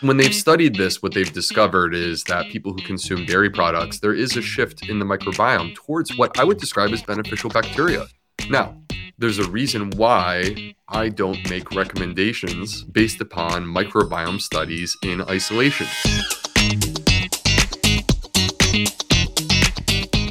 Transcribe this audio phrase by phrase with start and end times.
[0.00, 4.14] When they've studied this, what they've discovered is that people who consume dairy products, there
[4.14, 8.06] is a shift in the microbiome towards what I would describe as beneficial bacteria.
[8.48, 8.80] Now,
[9.18, 15.86] there's a reason why I don't make recommendations based upon microbiome studies in isolation.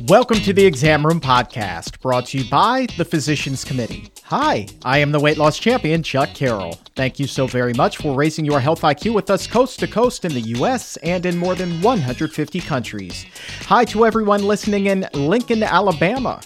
[0.07, 4.11] Welcome to the Exam Room Podcast, brought to you by the Physicians Committee.
[4.30, 6.73] Hi, I am the weight loss champion, Chuck Carroll.
[6.98, 10.26] Thank you so very much for raising your health IQ with us coast to coast
[10.26, 10.98] in the U.S.
[10.98, 13.26] and in more than 150 countries.
[13.68, 16.41] Hi to everyone listening in Lincoln, Alabama,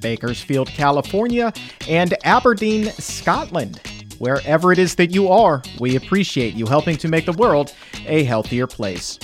[0.00, 1.52] Bakersfield, California,
[1.86, 3.82] and Aberdeen, Scotland.
[4.16, 7.74] Wherever it is that you are, we appreciate you helping to make the world
[8.06, 9.18] a healthier place.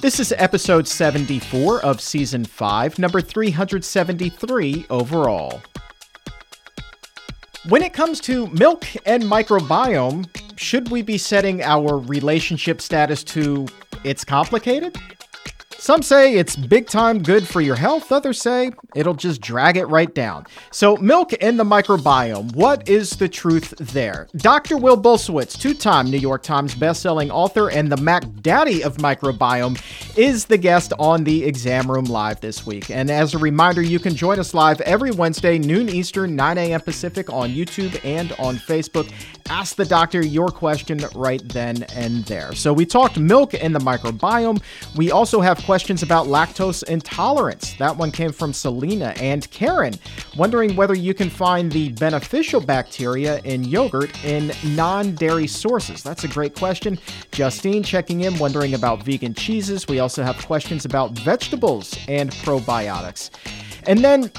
[0.00, 5.60] This is episode 74 of season 5, number 373 overall.
[7.68, 10.26] When it comes to milk and microbiome,
[10.58, 13.68] should we be setting our relationship status to
[14.02, 14.96] it's complicated?
[15.82, 19.86] Some say it's big time good for your health, others say it'll just drag it
[19.86, 20.46] right down.
[20.70, 24.28] So, milk and the microbiome, what is the truth there?
[24.36, 24.76] Dr.
[24.76, 29.76] Will Bulsiewicz, two time New York Times bestselling author and the Mac Daddy of microbiome,
[30.16, 32.88] is the guest on the Exam Room Live this week.
[32.88, 36.80] And as a reminder, you can join us live every Wednesday, noon Eastern, 9 a.m.
[36.80, 39.12] Pacific on YouTube and on Facebook.
[39.50, 42.54] Ask the doctor your question right then and there.
[42.54, 44.62] So, we talked milk and the microbiome.
[44.94, 47.72] We also have questions about lactose intolerance.
[47.78, 49.94] That one came from Selena and Karen,
[50.36, 56.02] wondering whether you can find the beneficial bacteria in yogurt in non dairy sources.
[56.02, 56.98] That's a great question.
[57.30, 59.88] Justine checking in, wondering about vegan cheeses.
[59.88, 63.30] We also have questions about vegetables and probiotics.
[63.86, 64.30] And then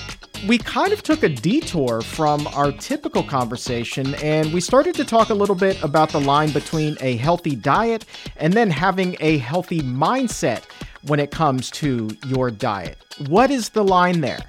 [0.48, 5.30] we kind of took a detour from our typical conversation and we started to talk
[5.30, 8.06] a little bit about the line between a healthy diet
[8.38, 10.64] and then having a healthy mindset
[11.08, 12.98] when it comes to your diet.
[13.28, 14.40] What is the line there?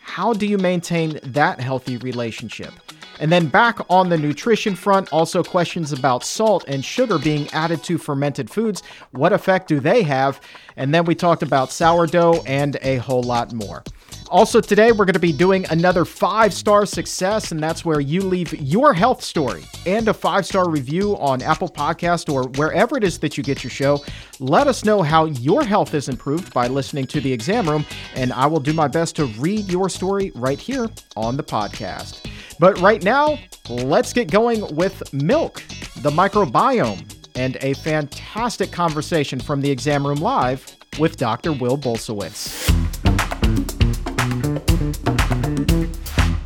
[0.00, 2.72] How do you maintain that healthy relationship?
[3.20, 7.84] And then back on the nutrition front, also questions about salt and sugar being added
[7.84, 8.82] to fermented foods.
[9.10, 10.40] What effect do they have?
[10.76, 13.84] And then we talked about sourdough and a whole lot more.
[14.30, 18.20] Also, today we're going to be doing another five star success, and that's where you
[18.20, 23.02] leave your health story and a five star review on Apple Podcast or wherever it
[23.02, 23.98] is that you get your show.
[24.38, 28.32] Let us know how your health is improved by listening to the exam room, and
[28.32, 32.24] I will do my best to read your story right here on the podcast.
[32.60, 33.36] But right now,
[33.68, 35.64] let's get going with milk,
[36.02, 37.02] the microbiome,
[37.34, 41.52] and a fantastic conversation from the exam room live with Dr.
[41.52, 42.99] Will Bulsiewicz.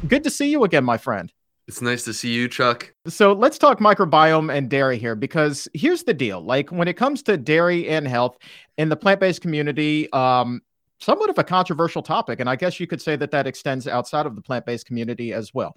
[0.07, 1.33] Good to see you again, my friend.
[1.67, 2.93] It's nice to see you, Chuck.
[3.07, 6.43] So let's talk microbiome and dairy here because here's the deal.
[6.43, 8.37] Like when it comes to dairy and health
[8.77, 10.61] in the plant based community, um,
[11.01, 12.41] somewhat of a controversial topic.
[12.41, 15.33] And I guess you could say that that extends outside of the plant based community
[15.33, 15.75] as well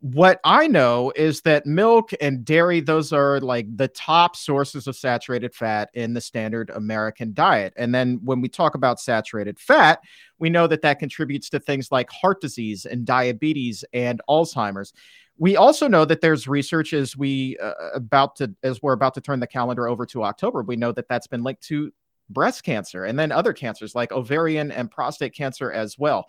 [0.00, 4.96] what I know is that milk and dairy, those are like the top sources of
[4.96, 7.72] saturated fat in the standard American diet.
[7.76, 10.00] And then when we talk about saturated fat,
[10.38, 14.92] we know that that contributes to things like heart disease and diabetes and Alzheimer's.
[15.36, 19.20] We also know that there's research as we uh, about to as we're about to
[19.20, 20.62] turn the calendar over to October.
[20.62, 21.92] We know that that's been linked to
[22.30, 26.26] breast cancer and then other cancers like ovarian and prostate cancer as well.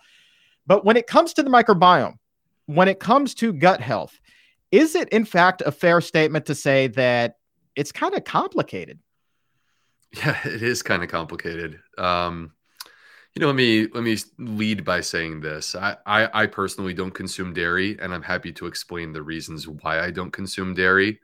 [0.65, 2.18] But when it comes to the microbiome,
[2.69, 4.19] when it comes to gut health,
[4.71, 7.37] is it in fact a fair statement to say that
[7.75, 8.99] it's kind of complicated?
[10.15, 11.79] Yeah, it is kind of complicated.
[11.97, 12.51] Um,
[13.33, 15.73] you know, let me let me lead by saying this.
[15.73, 20.01] I, I I personally don't consume dairy, and I'm happy to explain the reasons why
[20.01, 21.19] I don't consume dairy.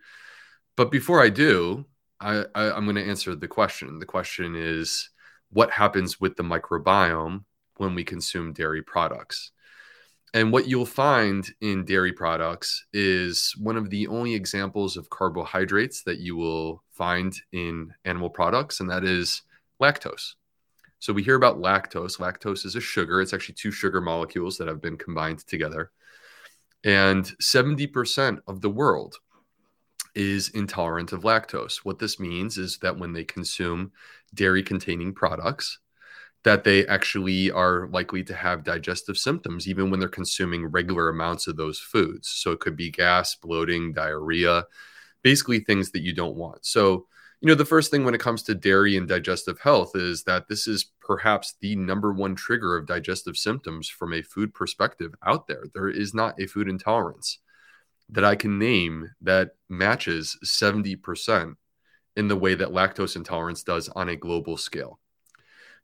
[0.75, 1.85] But before I do,
[2.19, 3.99] I, I I'm going to answer the question.
[3.99, 5.11] The question is,
[5.51, 7.43] what happens with the microbiome
[7.77, 9.51] when we consume dairy products?
[10.35, 16.03] And what you'll find in dairy products is one of the only examples of carbohydrates
[16.03, 19.43] that you will find in animal products, and that is
[19.81, 20.33] lactose.
[20.99, 22.19] So we hear about lactose.
[22.19, 25.91] Lactose is a sugar, it's actually two sugar molecules that have been combined together.
[26.83, 29.15] And 70% of the world
[30.15, 31.77] is intolerant of lactose.
[31.85, 33.93] What this means is that when they consume
[34.33, 35.79] dairy containing products,
[36.45, 41.47] that they actually are likely to have digestive symptoms even when they're consuming regular amounts
[41.47, 42.29] of those foods.
[42.29, 44.65] So it could be gas, bloating, diarrhea,
[45.23, 46.63] basically things that you don't want.
[46.63, 47.07] So,
[47.41, 50.47] you know, the first thing when it comes to dairy and digestive health is that
[50.47, 55.47] this is perhaps the number one trigger of digestive symptoms from a food perspective out
[55.47, 55.63] there.
[55.73, 57.39] There is not a food intolerance
[58.09, 61.55] that I can name that matches 70%
[62.15, 64.99] in the way that lactose intolerance does on a global scale.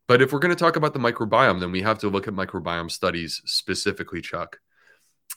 [0.08, 2.34] But if we're going to talk about the microbiome, then we have to look at
[2.34, 4.60] microbiome studies specifically, Chuck.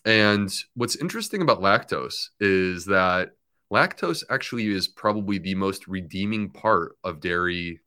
[0.05, 3.31] And what's interesting about lactose is that
[3.73, 7.81] lactose actually is probably the most redeeming part of dairy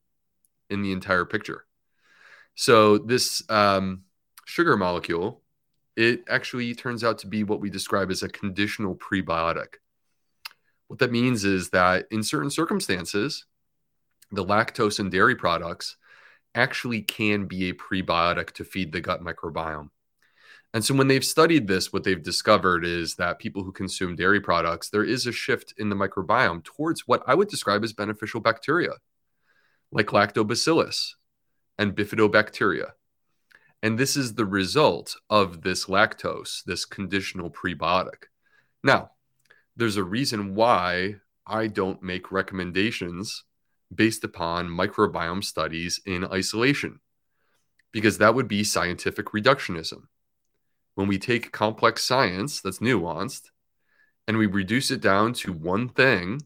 [0.70, 1.66] in the entire picture.
[2.56, 4.04] So this um,
[4.46, 5.44] sugar molecule,
[5.96, 9.76] it actually turns out to be what we describe as a conditional prebiotic.
[10.88, 13.46] What that means is that in certain circumstances,
[14.32, 15.98] the lactose in dairy products
[16.56, 19.90] actually can be a prebiotic to feed the gut microbiome.
[20.74, 24.42] And so when they've studied this, what they've discovered is that people who consume dairy
[24.42, 28.42] products, there is a shift in the microbiome towards what I would describe as beneficial
[28.42, 28.92] bacteria,
[29.92, 31.14] like lactobacillus
[31.78, 32.92] and bifidobacteria.
[33.82, 38.26] And this is the result of this lactose, this conditional prebiotic.
[38.84, 39.12] Now,
[39.76, 41.16] there's a reason why
[41.46, 43.44] I don't make recommendations
[43.94, 47.00] based upon microbiome studies in isolation,
[47.92, 50.04] because that would be scientific reductionism.
[50.96, 53.50] When we take complex science that's nuanced
[54.28, 56.42] and we reduce it down to one thing,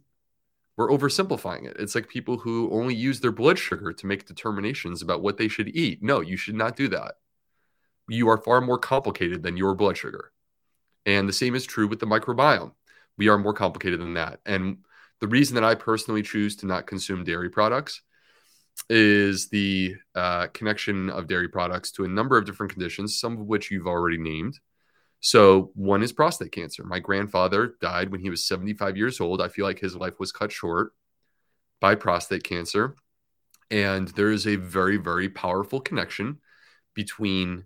[0.78, 1.78] we're oversimplifying it.
[1.80, 5.48] It's like people who only use their blood sugar to make determinations about what they
[5.48, 6.02] should eat.
[6.02, 7.16] No, you should not do that.
[8.08, 10.32] You are far more complicated than your blood sugar.
[11.06, 12.74] And the same is true with the microbiome
[13.22, 14.40] we are more complicated than that.
[14.48, 14.78] And
[15.22, 18.02] the reason that I personally choose to not consume dairy products
[18.90, 23.46] is the uh, connection of dairy products to a number of different conditions, some of
[23.46, 24.60] which you've already named.
[25.20, 26.84] So, one is prostate cancer.
[26.84, 29.40] My grandfather died when he was 75 years old.
[29.40, 30.94] I feel like his life was cut short
[31.80, 32.96] by prostate cancer.
[33.70, 36.40] And there is a very, very powerful connection
[36.96, 37.66] between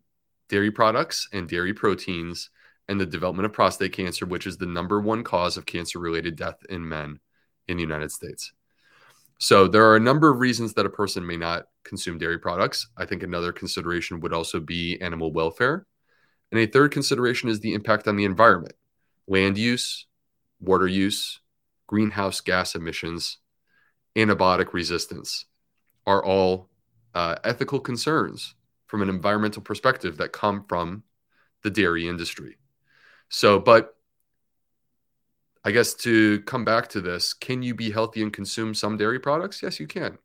[0.49, 2.49] dairy products and dairy proteins
[2.89, 6.35] and the development of prostate cancer, which is the number one cause of cancer related
[6.35, 7.19] death in men
[7.67, 8.53] in the United States.
[9.37, 12.87] So there are a number of reasons that a person may not consume dairy products.
[12.97, 15.85] I think another consideration would also be animal welfare.
[16.51, 18.75] And a third consideration is the impact on the environment,
[19.27, 20.05] land use,
[20.61, 21.39] water use,
[21.87, 23.39] greenhouse gas emissions,
[24.15, 25.45] antibiotic resistance
[26.07, 26.69] are all
[27.13, 28.55] uh, ethical concerns
[28.87, 31.03] from an environmental perspective that come from
[31.63, 32.57] the dairy industry.
[33.29, 33.95] So, but
[35.65, 39.19] I guess to come back to this, can you be healthy and consume some dairy
[39.19, 39.63] products?
[39.63, 40.19] Yes, you can.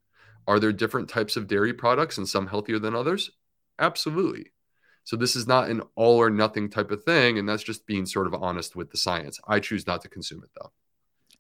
[0.47, 3.31] Are there different types of dairy products and some healthier than others?
[3.79, 4.53] Absolutely.
[5.05, 7.39] So this is not an all or nothing type of thing.
[7.39, 9.41] And that's just being sort of honest with the science.
[9.49, 10.71] I choose not to consume it though.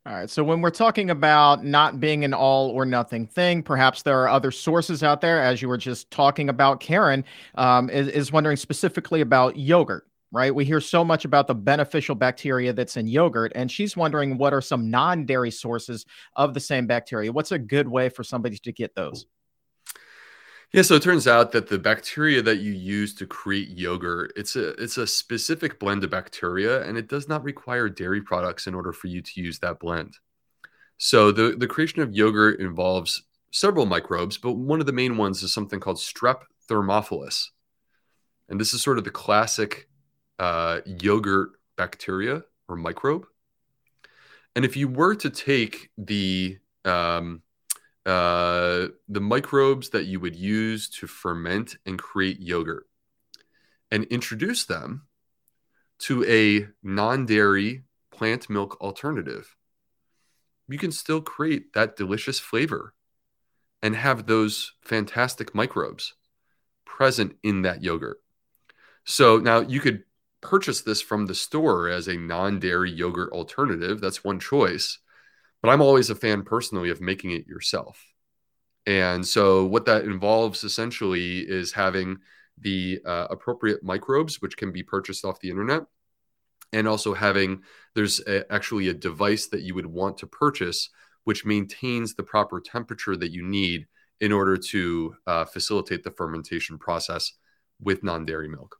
[0.06, 0.30] All right.
[0.30, 4.30] So when we're talking about not being an all or nothing thing, perhaps there are
[4.30, 6.80] other sources out there, as you were just talking about.
[6.80, 7.22] Karen
[7.56, 10.54] um, is, is wondering specifically about yogurt right?
[10.54, 14.52] We hear so much about the beneficial bacteria that's in yogurt, and she's wondering what
[14.52, 16.06] are some non dairy sources
[16.36, 17.32] of the same bacteria?
[17.32, 19.26] What's a good way for somebody to get those?
[20.72, 24.54] Yeah, so it turns out that the bacteria that you use to create yogurt, it's
[24.54, 28.74] a it's a specific blend of bacteria and it does not require dairy products in
[28.74, 30.18] order for you to use that blend.
[30.96, 35.42] So the the creation of yogurt involves several microbes, but one of the main ones
[35.42, 37.48] is something called strep thermophilus.
[38.48, 39.88] And this is sort of the classic
[40.40, 43.26] uh, yogurt bacteria or microbe.
[44.56, 47.42] And if you were to take the um,
[48.06, 52.88] uh, the microbes that you would use to ferment and create yogurt
[53.90, 55.06] and introduce them
[55.98, 59.54] to a non-dairy plant milk alternative,
[60.68, 62.94] you can still create that delicious flavor
[63.82, 66.14] and have those fantastic microbes
[66.86, 68.18] present in that yogurt.
[69.04, 70.04] So now you could
[70.40, 74.00] purchase this from the store as a non-dairy yogurt alternative.
[74.00, 74.98] That's one choice.
[75.62, 78.02] But I'm always a fan personally of making it yourself.
[78.86, 82.18] And so what that involves essentially is having
[82.58, 85.82] the uh, appropriate microbes, which can be purchased off the internet,
[86.72, 87.62] and also having
[87.94, 90.88] there's a, actually a device that you would want to purchase,
[91.24, 93.86] which maintains the proper temperature that you need
[94.20, 97.32] in order to uh, facilitate the fermentation process
[97.80, 98.79] with non-dairy milk.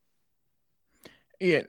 [1.43, 1.63] Yeah,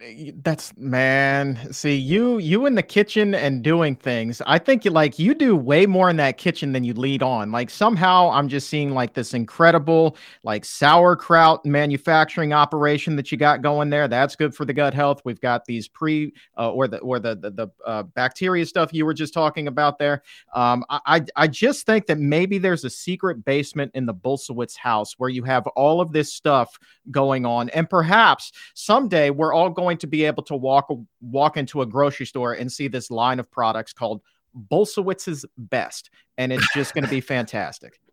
[0.43, 1.57] that's man.
[1.71, 4.41] See, you you in the kitchen and doing things.
[4.45, 7.53] I think you like you do way more in that kitchen than you lead on.
[7.53, 13.61] Like somehow I'm just seeing like this incredible like sauerkraut manufacturing operation that you got
[13.61, 14.09] going there.
[14.09, 15.21] That's good for the gut health.
[15.23, 19.05] We've got these pre uh, or the or the the, the uh, bacteria stuff you
[19.05, 20.21] were just talking about there.
[20.53, 25.13] Um, I I just think that maybe there's a secret basement in the Bulsiewicz house
[25.17, 26.77] where you have all of this stuff
[27.09, 30.89] going on, and perhaps someday we're all all going to be able to walk
[31.21, 34.21] walk into a grocery store and see this line of products called
[34.55, 37.99] Bulsiewicz's best, and it's just going to be fantastic.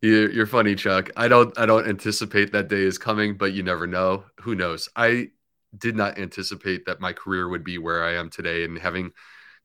[0.00, 1.10] You're, you're funny, Chuck.
[1.16, 4.22] I don't I don't anticipate that day is coming, but you never know.
[4.42, 4.88] Who knows?
[4.94, 5.30] I
[5.76, 9.10] did not anticipate that my career would be where I am today, and having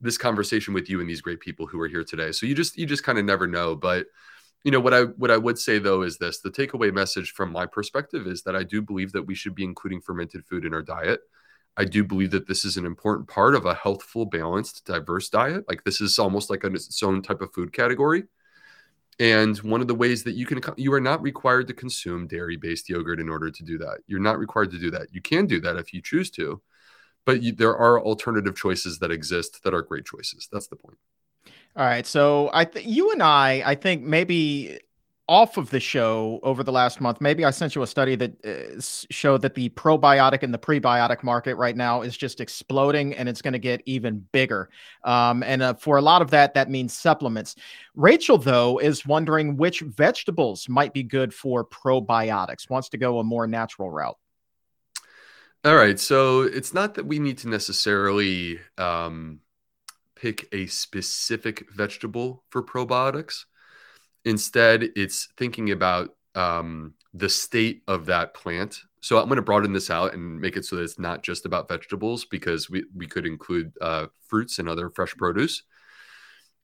[0.02, 2.32] this conversation with you and these great people who are here today.
[2.32, 3.76] So you just you just kind of never know.
[3.76, 4.08] But
[4.64, 7.52] you know what I what I would say though is this: the takeaway message from
[7.52, 10.74] my perspective is that I do believe that we should be including fermented food in
[10.74, 11.22] our diet.
[11.76, 15.66] I do believe that this is an important part of a healthful, balanced, diverse diet.
[15.68, 18.24] Like this is almost like its own type of food category.
[19.20, 22.58] And one of the ways that you can, you are not required to consume dairy
[22.58, 24.00] based yogurt in order to do that.
[24.08, 25.08] You're not required to do that.
[25.12, 26.62] You can do that if you choose to,
[27.26, 30.48] but you, there are alternative choices that exist that are great choices.
[30.52, 30.98] That's the point.
[31.76, 32.06] All right.
[32.06, 34.80] So I, th- you and I, I think maybe
[35.28, 38.46] off of the show over the last month, maybe I sent you a study that
[38.46, 43.30] uh, showed that the probiotic and the prebiotic market right now is just exploding and
[43.30, 44.70] it's going to get even bigger.
[45.04, 47.56] Um, and uh, for a lot of that, that means supplements.
[47.96, 53.24] Rachel, though, is wondering which vegetables might be good for probiotics, wants to go a
[53.24, 54.18] more natural route.
[55.64, 55.98] All right.
[55.98, 59.40] So it's not that we need to necessarily um,
[60.24, 63.44] pick a specific vegetable for probiotics
[64.26, 68.82] Instead, it's thinking about um, the state of that plant.
[69.02, 71.46] So I'm going to broaden this out and make it so that it's not just
[71.46, 75.64] about vegetables because we, we could include uh, fruits and other fresh produce.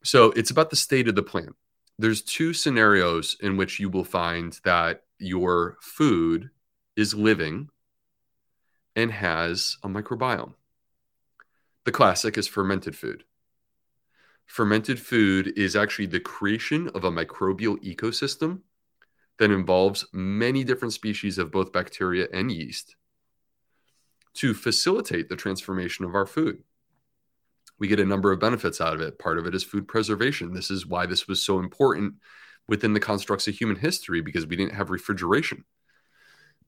[0.03, 1.53] So it's about the state of the plant.
[1.97, 6.49] There's two scenarios in which you will find that your food
[6.95, 7.67] is living
[8.95, 10.53] and has a microbiome.
[11.83, 13.25] The classic is fermented food
[14.49, 18.61] fermented food is actually the creation of a microbial ecosystem
[19.37, 22.95] that involves many different species of both bacteria and yeast
[24.33, 26.63] to facilitate the transformation of our food.
[27.77, 29.19] We get a number of benefits out of it.
[29.19, 30.51] Part of it is food preservation.
[30.51, 32.15] This is why this was so important
[32.67, 35.63] within the constructs of human history because we didn't have refrigeration.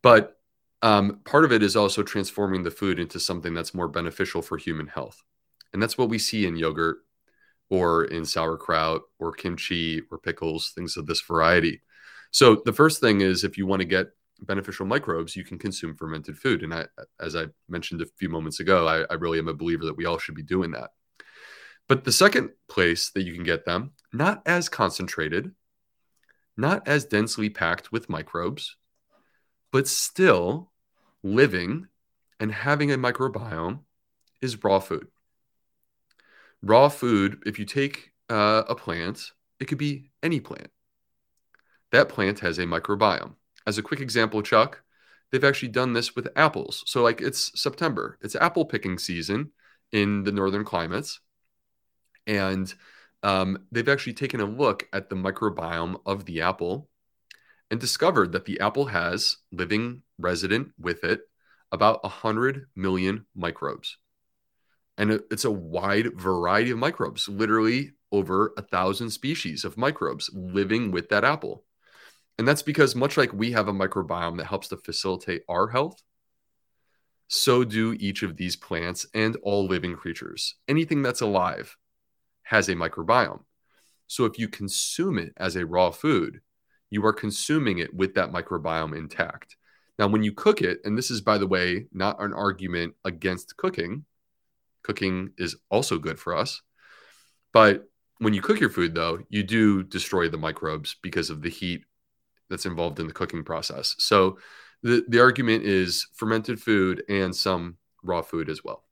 [0.03, 0.37] But
[0.83, 4.57] um, part of it is also transforming the food into something that's more beneficial for
[4.57, 5.23] human health.
[5.73, 6.99] And that's what we see in yogurt
[7.71, 11.81] or in sauerkraut or kimchi or pickles, things of this variety.
[12.29, 14.07] So the first thing is if you want to get
[14.41, 16.63] beneficial microbes, you can consume fermented food.
[16.63, 16.85] And I,
[17.19, 20.05] as I mentioned a few moments ago, I, I really am a believer that we
[20.05, 20.91] all should be doing that.
[21.87, 25.51] But the second place that you can get them, not as concentrated,
[26.57, 28.75] not as densely packed with microbes,
[29.71, 30.71] but still
[31.23, 31.87] living
[32.37, 33.79] and having a microbiome,
[34.41, 35.07] is raw food
[36.61, 40.69] raw food, if you take uh, a plant, it could be any plant.
[41.91, 43.35] That plant has a microbiome.
[43.67, 44.83] As a quick example, Chuck,
[45.31, 46.83] they've actually done this with apples.
[46.87, 49.51] So, like, it's September, it's apple picking season
[49.91, 51.19] in the northern climates.
[52.25, 52.73] And
[53.23, 56.89] um, they've actually taken a look at the microbiome of the apple
[57.69, 61.21] and discovered that the apple has living resident with it
[61.71, 63.97] about 100 million microbes
[64.97, 70.91] and it's a wide variety of microbes literally over a thousand species of microbes living
[70.91, 71.63] with that apple.
[72.37, 76.01] And that's because much like we have a microbiome that helps to facilitate our health
[77.27, 80.55] so do each of these plants and all living creatures.
[80.67, 81.77] Anything that's alive
[82.43, 83.43] has a microbiome.
[84.07, 86.41] So if you consume it as a raw food
[86.91, 89.55] you are consuming it with that microbiome intact.
[89.97, 93.57] Now when you cook it and this is by the way not an argument against
[93.57, 94.05] cooking
[94.83, 96.61] Cooking is also good for us.
[97.53, 97.85] But
[98.19, 101.83] when you cook your food, though, you do destroy the microbes because of the heat
[102.49, 103.95] that's involved in the cooking process.
[103.97, 104.37] So
[104.83, 108.83] the, the argument is fermented food and some raw food as well.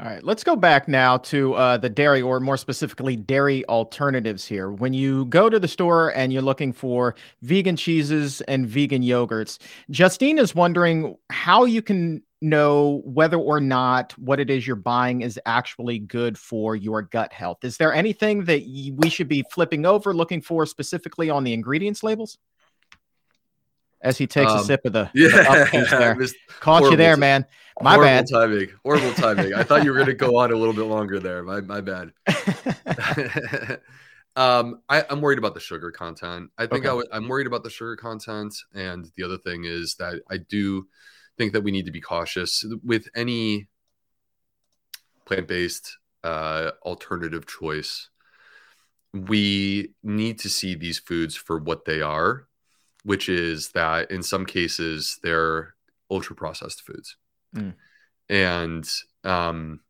[0.00, 4.46] All right, let's go back now to uh, the dairy, or more specifically, dairy alternatives
[4.46, 4.70] here.
[4.70, 9.58] When you go to the store and you're looking for vegan cheeses and vegan yogurts,
[9.90, 15.22] Justine is wondering how you can know whether or not what it is you're buying
[15.22, 17.64] is actually good for your gut health.
[17.64, 18.62] Is there anything that
[18.96, 22.38] we should be flipping over, looking for specifically on the ingredients labels?
[24.02, 26.16] as he takes um, a sip of the, yeah, the there.
[26.60, 27.46] Caught you there, man.
[27.80, 28.26] My horrible bad.
[28.28, 28.68] timing.
[28.84, 29.54] Horrible timing.
[29.54, 31.42] I thought you were going to go on a little bit longer there.
[31.42, 32.12] My my bad.
[34.36, 36.50] um, I, am worried about the sugar content.
[36.58, 36.88] I think okay.
[36.88, 40.38] I w- I'm worried about the sugar content, and the other thing is that I
[40.38, 40.86] do
[41.42, 43.68] think that we need to be cautious with any
[45.26, 48.08] plant-based uh, alternative choice.
[49.12, 52.46] We need to see these foods for what they are
[53.04, 55.74] which is that in some cases they're
[56.10, 57.16] ultra processed foods.
[57.54, 57.74] Mm.
[58.28, 58.90] And
[59.24, 59.80] um,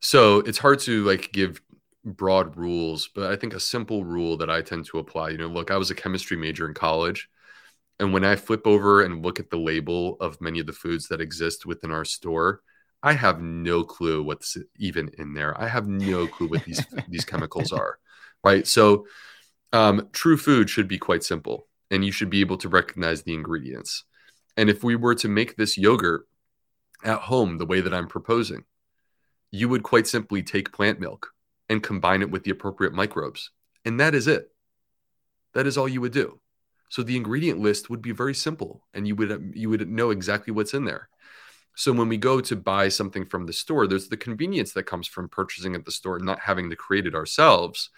[0.00, 1.60] so it's hard to like give
[2.04, 5.48] broad rules, but I think a simple rule that I tend to apply, you know,
[5.48, 7.28] look, I was a chemistry major in college.
[8.00, 11.08] And when I flip over and look at the label of many of the foods
[11.08, 12.62] that exist within our store,
[13.02, 15.58] I have no clue what's even in there.
[15.60, 17.98] I have no clue what these these chemicals are.
[18.42, 18.66] Right.
[18.66, 19.06] So
[19.74, 23.34] um, true food should be quite simple and you should be able to recognize the
[23.34, 24.04] ingredients.
[24.56, 26.26] And if we were to make this yogurt
[27.04, 28.64] at home the way that I'm proposing,
[29.50, 31.32] you would quite simply take plant milk
[31.68, 33.50] and combine it with the appropriate microbes.
[33.84, 34.50] And that is it.
[35.52, 36.40] That is all you would do.
[36.90, 40.52] So the ingredient list would be very simple and you would you would know exactly
[40.52, 41.08] what's in there.
[41.76, 45.06] So when we go to buy something from the store, there's the convenience that comes
[45.06, 47.90] from purchasing at the store and not having to create it ourselves,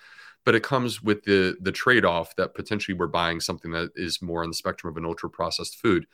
[0.44, 4.42] but it comes with the the trade-off that potentially we're buying something that is more
[4.44, 6.06] on the spectrum of an ultra processed food.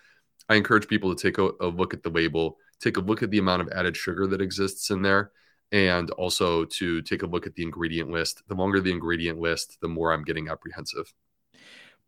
[0.49, 3.31] I encourage people to take a, a look at the label, take a look at
[3.31, 5.33] the amount of added sugar that exists in there
[5.73, 8.43] and also to take a look at the ingredient list.
[8.49, 11.13] The longer the ingredient list, the more I'm getting apprehensive.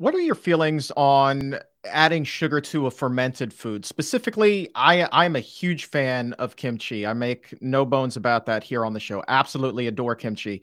[0.00, 3.84] What are your feelings on adding sugar to a fermented food?
[3.84, 7.06] Specifically, I I'm a huge fan of kimchi.
[7.06, 9.22] I make no bones about that here on the show.
[9.28, 10.62] Absolutely adore kimchi.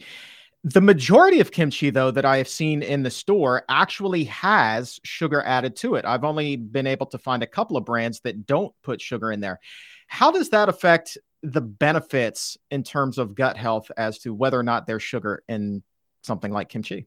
[0.63, 5.43] The majority of kimchi, though, that I have seen in the store actually has sugar
[5.43, 6.05] added to it.
[6.05, 9.39] I've only been able to find a couple of brands that don't put sugar in
[9.39, 9.59] there.
[10.07, 14.63] How does that affect the benefits in terms of gut health as to whether or
[14.63, 15.83] not there's sugar in
[16.23, 17.05] something like kimchi?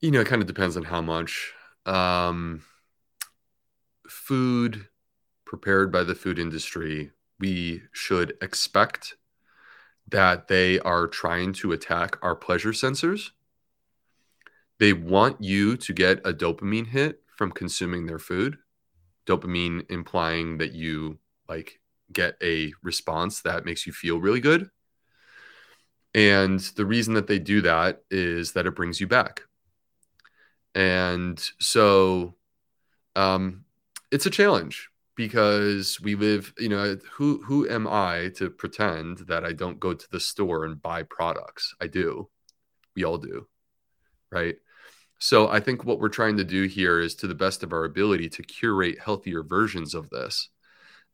[0.00, 1.52] You know, it kind of depends on how much.
[1.86, 2.62] Um,
[4.08, 4.88] food
[5.44, 9.16] prepared by the food industry, we should expect
[10.08, 13.30] that they are trying to attack our pleasure sensors.
[14.78, 18.58] They want you to get a dopamine hit from consuming their food.
[19.26, 21.80] Dopamine implying that you like
[22.12, 24.70] get a response that makes you feel really good.
[26.14, 29.45] And the reason that they do that is that it brings you back.
[30.76, 32.36] And so
[33.16, 33.64] um,
[34.12, 39.44] it's a challenge because we live, you know, who who am I to pretend that
[39.44, 41.74] I don't go to the store and buy products?
[41.80, 42.28] I do.
[42.94, 43.48] We all do.
[44.30, 44.56] Right?
[45.18, 47.84] So I think what we're trying to do here is to the best of our
[47.84, 50.50] ability to curate healthier versions of this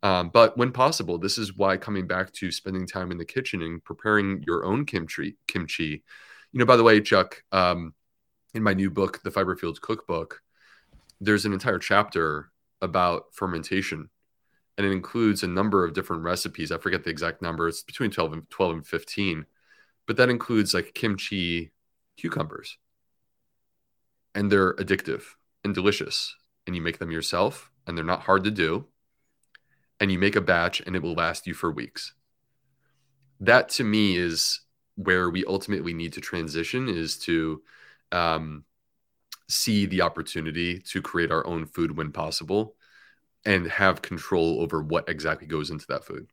[0.02, 3.62] um, but when possible, this is why coming back to spending time in the kitchen
[3.62, 5.36] and preparing your own kimchi.
[5.46, 6.02] Kimchi,
[6.52, 6.64] you know.
[6.64, 7.94] By the way, Chuck, um,
[8.54, 10.42] in my new book, The Fiber Fueled Cookbook,
[11.20, 14.10] there's an entire chapter about fermentation,
[14.76, 16.72] and it includes a number of different recipes.
[16.72, 19.46] I forget the exact number; it's between 12 and 12 and 15,
[20.06, 21.72] but that includes like kimchi
[22.16, 22.78] cucumbers,
[24.34, 25.22] and they're addictive
[25.64, 26.34] and delicious,
[26.66, 28.86] and you make them yourself, and they're not hard to do.
[30.00, 32.14] And you make a batch and it will last you for weeks.
[33.38, 34.60] That to me is
[34.96, 37.62] where we ultimately need to transition is to
[38.12, 38.64] um,
[39.48, 42.76] see the opportunity to create our own food when possible
[43.44, 46.26] and have control over what exactly goes into that food.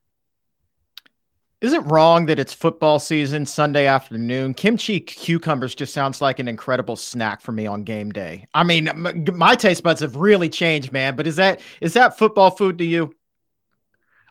[1.61, 4.53] Is it wrong that it's football season, Sunday afternoon?
[4.53, 8.47] Kimchi cucumbers just sounds like an incredible snack for me on game day.
[8.53, 8.89] I mean,
[9.33, 11.17] my taste buds have really changed, man.
[11.17, 13.13] But is that is that football food to you?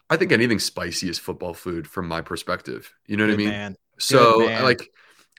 [0.09, 2.95] I think anything spicy is football food from my perspective.
[3.07, 3.49] You know what I mean?
[3.51, 3.77] Man.
[3.99, 4.91] So like,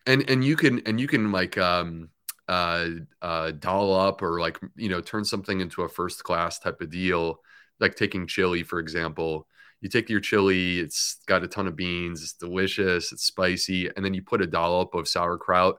[0.10, 2.10] and and you can and you can like um
[2.48, 2.88] uh
[3.22, 6.90] uh doll up or like you know turn something into a first class type of
[6.90, 7.40] deal,
[7.80, 9.48] like taking chili for example.
[9.82, 14.04] You take your chili, it's got a ton of beans, it's delicious, it's spicy, and
[14.04, 15.78] then you put a dollop of sauerkraut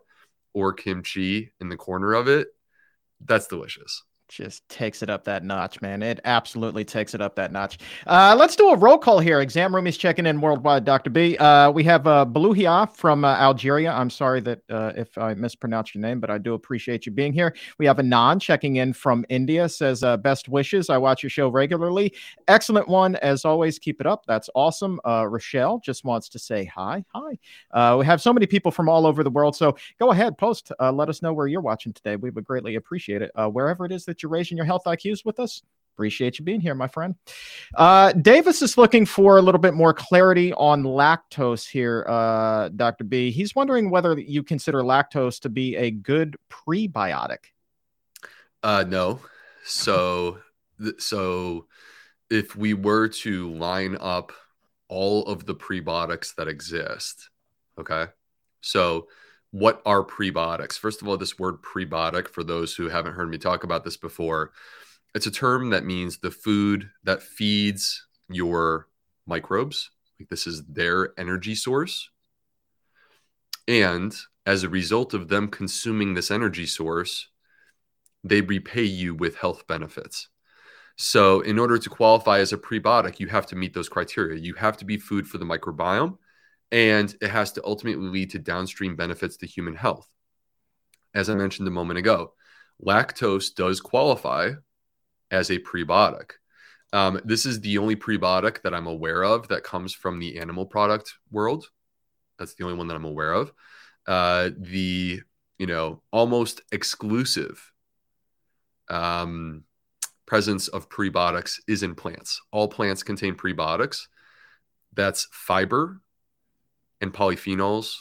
[0.55, 2.49] or kimchi in the corner of it.
[3.23, 6.03] That's delicious just takes it up that notch, man.
[6.03, 7.79] It absolutely takes it up that notch.
[8.07, 9.41] Uh, let's do a roll call here.
[9.41, 11.11] Exam room is checking in worldwide, Dr.
[11.11, 11.37] B.
[11.37, 12.25] Uh, we have uh,
[12.87, 13.93] from uh, Algeria.
[13.93, 17.33] I'm sorry that uh, if I mispronounced your name, but I do appreciate you being
[17.33, 17.55] here.
[17.79, 20.89] We have Anand checking in from India, says uh, best wishes.
[20.89, 22.15] I watch your show regularly.
[22.49, 23.17] Excellent one.
[23.17, 24.25] As always, keep it up.
[24.27, 25.01] That's awesome.
[25.05, 27.05] Uh, Rochelle just wants to say hi.
[27.15, 27.97] Hi.
[27.97, 29.57] We have so many people from all over the world.
[29.57, 30.71] So go ahead, post.
[30.81, 32.17] Let us know where you're watching today.
[32.17, 33.31] We would greatly appreciate it.
[33.35, 35.63] Wherever it is that you're raising your health IQs with us.
[35.95, 37.15] Appreciate you being here, my friend.
[37.75, 43.05] Uh, Davis is looking for a little bit more clarity on lactose here, uh, Dr.
[43.05, 43.31] B.
[43.31, 47.51] He's wondering whether you consider lactose to be a good prebiotic.
[48.63, 49.21] Uh, no.
[49.65, 50.39] So,
[50.99, 51.67] so
[52.31, 54.33] if we were to line up
[54.89, 57.29] all of the prebiotics that exist,
[57.79, 58.07] okay.
[58.63, 59.09] So
[59.51, 60.79] what are prebiotics?
[60.79, 63.97] First of all, this word prebiotic, for those who haven't heard me talk about this
[63.97, 64.53] before,
[65.15, 68.89] it's a term that means the food that feeds your
[69.27, 69.91] microbes.
[70.19, 72.11] Like this is their energy source.
[73.67, 74.15] And
[74.47, 77.29] as a result of them consuming this energy source,
[78.23, 80.29] they repay you with health benefits.
[80.97, 84.39] So, in order to qualify as a prebiotic, you have to meet those criteria.
[84.39, 86.19] You have to be food for the microbiome,
[86.73, 90.09] and it has to ultimately lead to downstream benefits to human health.
[91.15, 92.35] As I mentioned a moment ago,
[92.85, 94.53] lactose does qualify
[95.31, 96.33] as a prebiotic.
[96.93, 100.67] Um, this is the only prebiotic that I'm aware of that comes from the animal
[100.67, 101.69] product world.
[102.39, 103.53] That's the only one that I'm aware of.
[104.07, 105.21] Uh, the
[105.59, 107.73] you know almost exclusive
[108.89, 109.65] um,
[110.27, 112.41] presence of prebiotics is in plants.
[112.51, 114.07] All plants contain prebiotics.
[114.95, 116.01] That's fiber
[117.01, 117.97] and polyphenols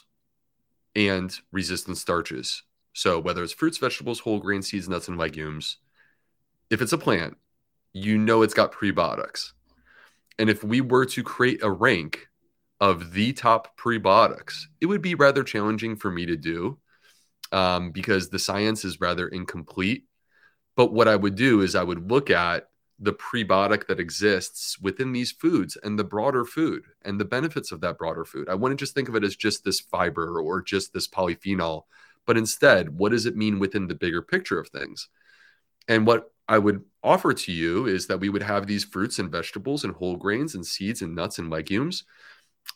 [0.95, 2.63] and resistant starches.
[2.93, 5.77] So whether it's fruits, vegetables, whole grain, seeds, nuts, and legumes,
[6.69, 7.37] if it's a plant,
[7.93, 9.53] you know it's got prebiotics.
[10.37, 12.27] And if we were to create a rank
[12.79, 16.77] of the top prebiotics, it would be rather challenging for me to do
[17.51, 20.05] um, because the science is rather incomplete.
[20.75, 22.68] But what I would do is I would look at
[22.99, 27.79] the prebiotic that exists within these foods and the broader food and the benefits of
[27.81, 28.49] that broader food.
[28.49, 31.83] I wouldn't just think of it as just this fiber or just this polyphenol,
[32.25, 35.07] but instead, what does it mean within the bigger picture of things?
[35.87, 39.31] And what I would offer to you is that we would have these fruits and
[39.31, 42.03] vegetables and whole grains and seeds and nuts and legumes.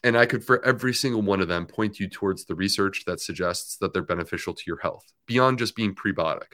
[0.04, 3.20] And I could, for every single one of them, point you towards the research that
[3.20, 6.54] suggests that they're beneficial to your health beyond just being prebiotic.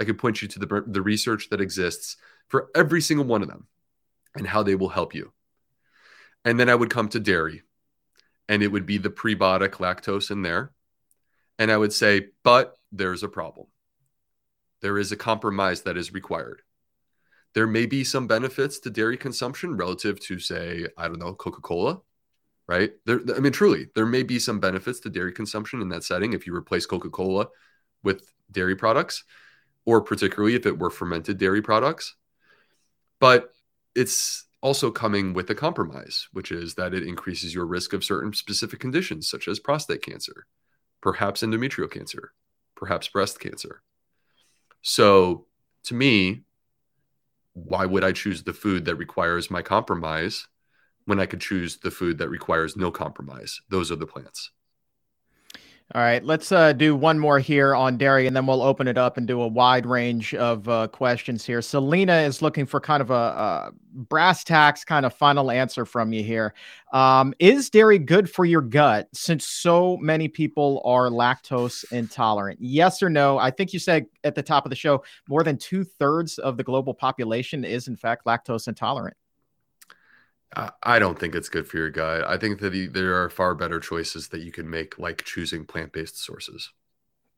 [0.00, 2.16] I could point you to the, the research that exists
[2.50, 3.66] for every single one of them
[4.36, 5.32] and how they will help you.
[6.44, 7.62] And then I would come to dairy,
[8.48, 10.72] and it would be the prebiotic lactose in there.
[11.58, 13.66] And I would say, but there's a problem
[14.80, 16.62] there is a compromise that is required.
[17.54, 21.60] There may be some benefits to dairy consumption relative to, say, I don't know, Coca
[21.60, 22.00] Cola,
[22.66, 22.92] right?
[23.06, 26.32] There, I mean, truly, there may be some benefits to dairy consumption in that setting
[26.32, 27.48] if you replace Coca Cola
[28.02, 29.24] with dairy products,
[29.84, 32.14] or particularly if it were fermented dairy products.
[33.20, 33.52] But
[33.94, 38.32] it's also coming with a compromise, which is that it increases your risk of certain
[38.32, 40.46] specific conditions, such as prostate cancer,
[41.00, 42.32] perhaps endometrial cancer,
[42.74, 43.82] perhaps breast cancer.
[44.82, 45.46] So
[45.84, 46.42] to me,
[47.52, 50.46] why would I choose the food that requires my compromise
[51.04, 53.60] when I could choose the food that requires no compromise?
[53.68, 54.50] Those are the plants.
[55.92, 58.96] All right, let's uh, do one more here on dairy, and then we'll open it
[58.96, 61.60] up and do a wide range of uh, questions here.
[61.60, 66.12] Selena is looking for kind of a, a, brass tacks kind of final answer from
[66.12, 66.54] you here.
[66.92, 72.60] Um, is dairy good for your gut since so many people are lactose intolerant?
[72.62, 73.38] Yes or no?
[73.38, 76.56] I think you said at the top of the show more than two thirds of
[76.56, 79.16] the global population is, in fact, lactose intolerant.
[80.56, 82.24] I don't think it's good for your gut.
[82.24, 85.92] I think that there are far better choices that you can make, like choosing plant
[85.92, 86.70] based sources.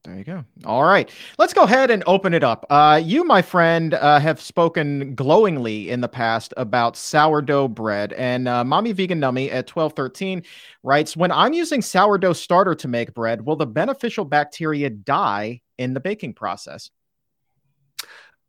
[0.05, 0.45] There you go.
[0.65, 1.09] All right.
[1.39, 2.67] Let's go ahead and open it up.
[2.71, 8.13] Uh, you, my friend, uh, have spoken glowingly in the past about sourdough bread.
[8.15, 10.43] And uh, Mommy Vegan Nummy at 1213
[10.83, 15.95] writes When I'm using sourdough starter to make bread, will the beneficial bacteria die in
[15.95, 16.91] the baking process?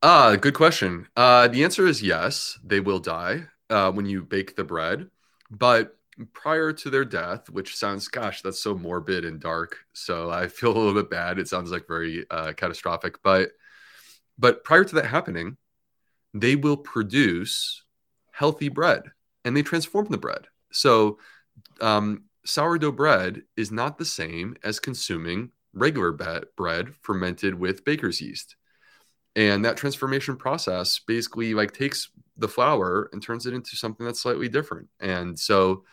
[0.02, 1.08] Ah, good question.
[1.15, 5.09] Uh, the answer is yes, they will die uh, when you bake the bread.
[5.49, 5.97] But
[6.33, 9.77] prior to their death, which sounds, gosh, that's so morbid and dark.
[9.93, 11.39] So I feel a little bit bad.
[11.39, 13.21] It sounds like very uh, catastrophic.
[13.23, 13.51] But
[14.38, 15.57] but prior to that happening,
[16.33, 17.83] they will produce
[18.31, 19.03] healthy bread
[19.45, 20.47] and they transform the bread.
[20.71, 21.19] So
[21.81, 28.55] um, sourdough bread is not the same as consuming regular bread fermented with baker's yeast
[29.36, 34.22] and that transformation process basically like takes the flour and turns it into something that's
[34.22, 34.88] slightly different.
[35.00, 35.84] And so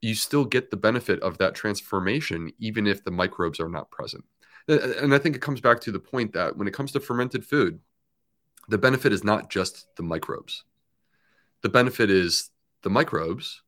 [0.00, 4.24] you still get the benefit of that transformation even if the microbes are not present.
[4.68, 7.44] And i think it comes back to the point that when it comes to fermented
[7.44, 7.80] food
[8.68, 10.64] the benefit is not just the microbes.
[11.62, 12.50] The benefit is
[12.82, 13.62] the microbes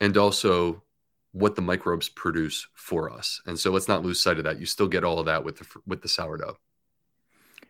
[0.00, 0.82] and also
[1.32, 3.40] what the microbes produce for us.
[3.46, 4.58] And so let's not lose sight of that.
[4.58, 6.56] You still get all of that with the with the sourdough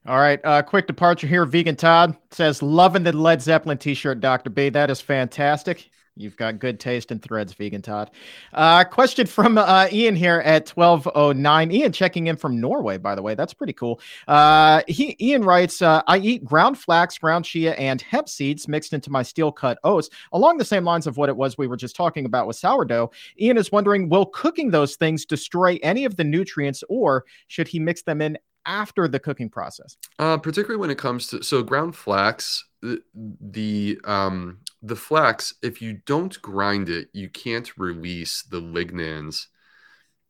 [0.07, 1.45] all right, uh, quick departure here.
[1.45, 4.51] Vegan Todd says, loving the Led Zeppelin t shirt, Dr.
[4.51, 4.69] B.
[4.69, 5.91] That is fantastic.
[6.19, 8.11] You've got good taste in threads, Vegan Todd.
[8.53, 11.71] Uh, question from uh, Ian here at 1209.
[11.71, 13.37] Ian checking in from Norway, by the way.
[13.37, 14.01] That's pretty cool.
[14.27, 18.93] Uh, he, Ian writes uh, I eat ground flax, ground chia, and hemp seeds mixed
[18.93, 21.77] into my steel cut oats, along the same lines of what it was we were
[21.77, 23.13] just talking about with sourdough.
[23.41, 27.79] Ian is wondering Will cooking those things destroy any of the nutrients, or should he
[27.79, 29.97] mix them in after the cooking process?
[30.19, 33.01] Uh, particularly when it comes to so ground flax, the,
[33.41, 39.47] the um the flax, if you don't grind it, you can't release the lignans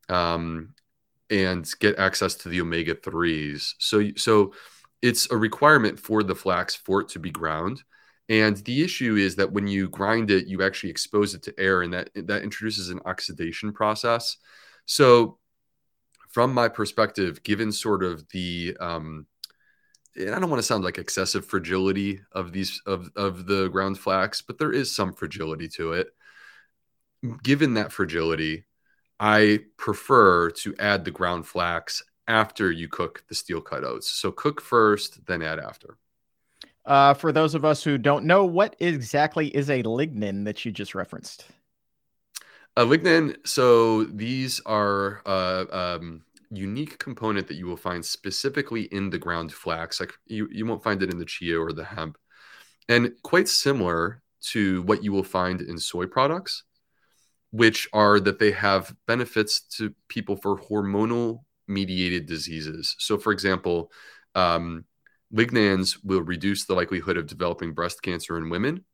[0.08, 0.74] um,
[1.30, 3.74] and get access to the omega 3s.
[3.78, 4.54] So, so
[5.02, 7.82] it's a requirement for the flax for it to be ground.
[8.30, 11.80] And the issue is that when you grind it, you actually expose it to air,
[11.80, 14.36] and that that introduces an oxidation process.
[14.84, 15.38] So,
[16.28, 19.26] from my perspective, given sort of the um,
[20.16, 24.42] I don't want to sound like excessive fragility of these of of the ground flax,
[24.42, 26.08] but there is some fragility to it.
[27.42, 28.64] Given that fragility,
[29.18, 34.08] I prefer to add the ground flax after you cook the steel cut oats.
[34.08, 35.96] So cook first, then add after.
[36.84, 40.72] Uh, for those of us who don't know, what exactly is a lignin that you
[40.72, 41.46] just referenced?
[42.76, 43.36] A lignin.
[43.44, 49.52] So these are uh, um, unique component that you will find specifically in the ground
[49.52, 50.00] flax.
[50.00, 52.18] Like you, you won't find it in the chia or the hemp,
[52.88, 56.62] and quite similar to what you will find in soy products
[57.50, 62.94] which are that they have benefits to people for hormonal mediated diseases.
[62.98, 63.90] So, for example,
[64.34, 64.84] um,
[65.34, 68.84] lignans will reduce the likelihood of developing breast cancer in women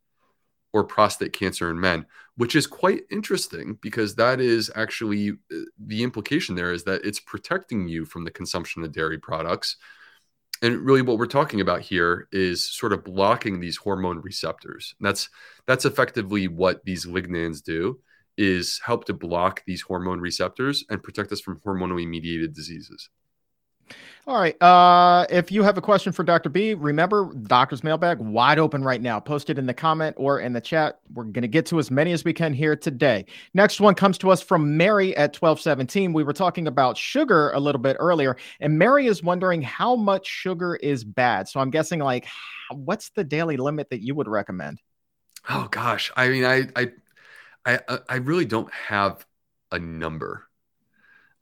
[0.73, 6.03] or prostate cancer in men, which is quite interesting because that is actually uh, the
[6.03, 9.77] implication there is that it's protecting you from the consumption of dairy products.
[10.63, 14.95] And really what we're talking about here is sort of blocking these hormone receptors.
[14.99, 15.29] And that's
[15.67, 18.01] that's effectively what these lignans do
[18.37, 23.11] is help to block these hormone receptors and protect us from hormonally mediated diseases.
[24.27, 24.61] All right.
[24.63, 26.49] Uh, if you have a question for Dr.
[26.49, 29.21] B, remember doctor's mailbag wide open right now.
[29.21, 31.01] Post it in the comment or in the chat.
[31.13, 33.27] We're going to get to as many as we can here today.
[33.53, 36.15] Next one comes to us from Mary at 1217.
[36.15, 40.27] We were talking about sugar a little bit earlier, and Mary is wondering how much
[40.27, 41.47] sugar is bad.
[41.47, 42.27] So I'm guessing, like,
[42.71, 44.81] what's the daily limit that you would recommend?
[45.51, 46.93] Oh gosh, I mean, I I
[47.67, 49.27] I I really don't have
[49.71, 50.47] a number.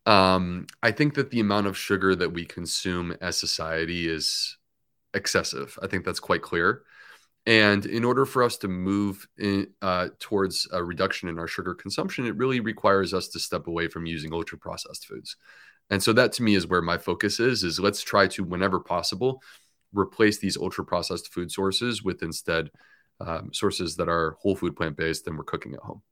[0.06, 4.56] Um, I think that the amount of sugar that we consume as society is
[5.14, 5.78] excessive.
[5.82, 6.82] I think that's quite clear.
[7.44, 11.74] And in order for us to move in, uh, towards a reduction in our sugar
[11.74, 15.36] consumption, it really requires us to step away from using ultra processed foods.
[15.90, 18.78] And so that to me is where my focus is: is let's try to, whenever
[18.78, 19.42] possible,
[19.92, 22.70] replace these ultra processed food sources with instead
[23.20, 26.02] um, sources that are whole food plant based and we're cooking at home.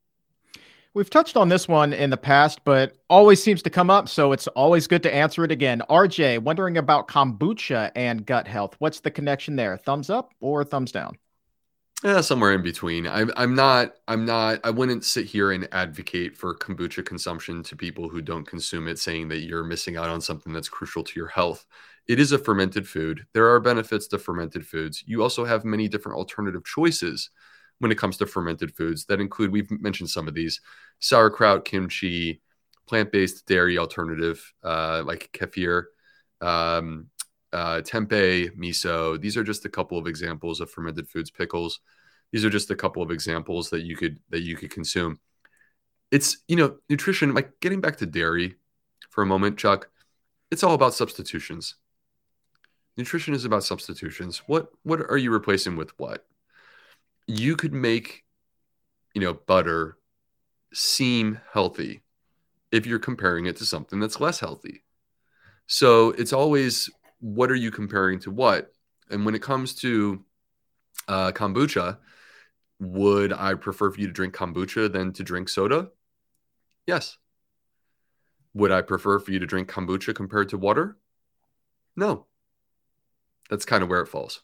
[0.93, 4.09] We've touched on this one in the past, but always seems to come up.
[4.09, 5.83] So it's always good to answer it again.
[5.89, 8.75] RJ, wondering about kombucha and gut health.
[8.81, 9.77] What's the connection there?
[9.77, 11.17] Thumbs up or thumbs down?
[12.03, 13.07] Yeah, somewhere in between.
[13.07, 17.77] I'm, I'm not, I'm not, I wouldn't sit here and advocate for kombucha consumption to
[17.77, 21.13] people who don't consume it, saying that you're missing out on something that's crucial to
[21.15, 21.67] your health.
[22.09, 23.27] It is a fermented food.
[23.33, 25.05] There are benefits to fermented foods.
[25.07, 27.31] You also have many different alternative choices
[27.81, 30.61] when it comes to fermented foods that include, we've mentioned some of these
[31.01, 32.41] sauerkraut, kimchi,
[32.87, 35.85] plant based dairy alternative uh, like kefir,
[36.41, 37.07] um,
[37.53, 39.21] uh, tempeh, miso.
[39.21, 41.81] These are just a couple of examples of fermented foods, pickles.
[42.33, 45.19] These are just a couple of examples that you could that you could consume.
[46.11, 47.35] It's you know nutrition.
[47.35, 48.57] Like getting back to dairy
[49.09, 49.89] for a moment, Chuck.
[50.51, 51.77] It's all about substitutions.
[52.97, 54.43] Nutrition is about substitutions.
[54.47, 56.27] What what are you replacing with what?
[57.31, 58.25] You could make
[59.15, 59.97] you know butter
[60.73, 62.03] seem healthy
[62.73, 64.83] if you're comparing it to something that's less healthy.
[65.67, 66.91] So it's always
[67.21, 68.73] what are you comparing to what?
[69.11, 70.25] And when it comes to
[71.09, 71.99] uh, kombucha
[72.79, 75.89] would i prefer for you to drink kombucha than to drink soda?
[76.87, 77.19] Yes.
[78.55, 80.97] Would i prefer for you to drink kombucha compared to water?
[81.95, 82.27] No.
[83.51, 84.43] That's kind of where it falls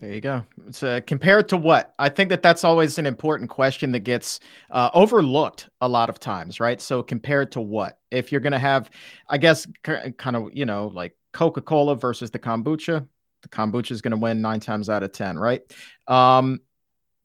[0.00, 0.44] there you go.
[0.66, 1.94] It's compared to what?
[1.98, 6.18] I think that that's always an important question that gets uh, overlooked a lot of
[6.18, 6.80] times, right?
[6.80, 7.98] So compared to what?
[8.10, 8.90] If you're going to have,
[9.28, 13.06] I guess, kind of, you know, like Coca Cola versus the kombucha,
[13.42, 15.60] the kombucha is going to win nine times out of 10, right?
[16.08, 16.60] Um,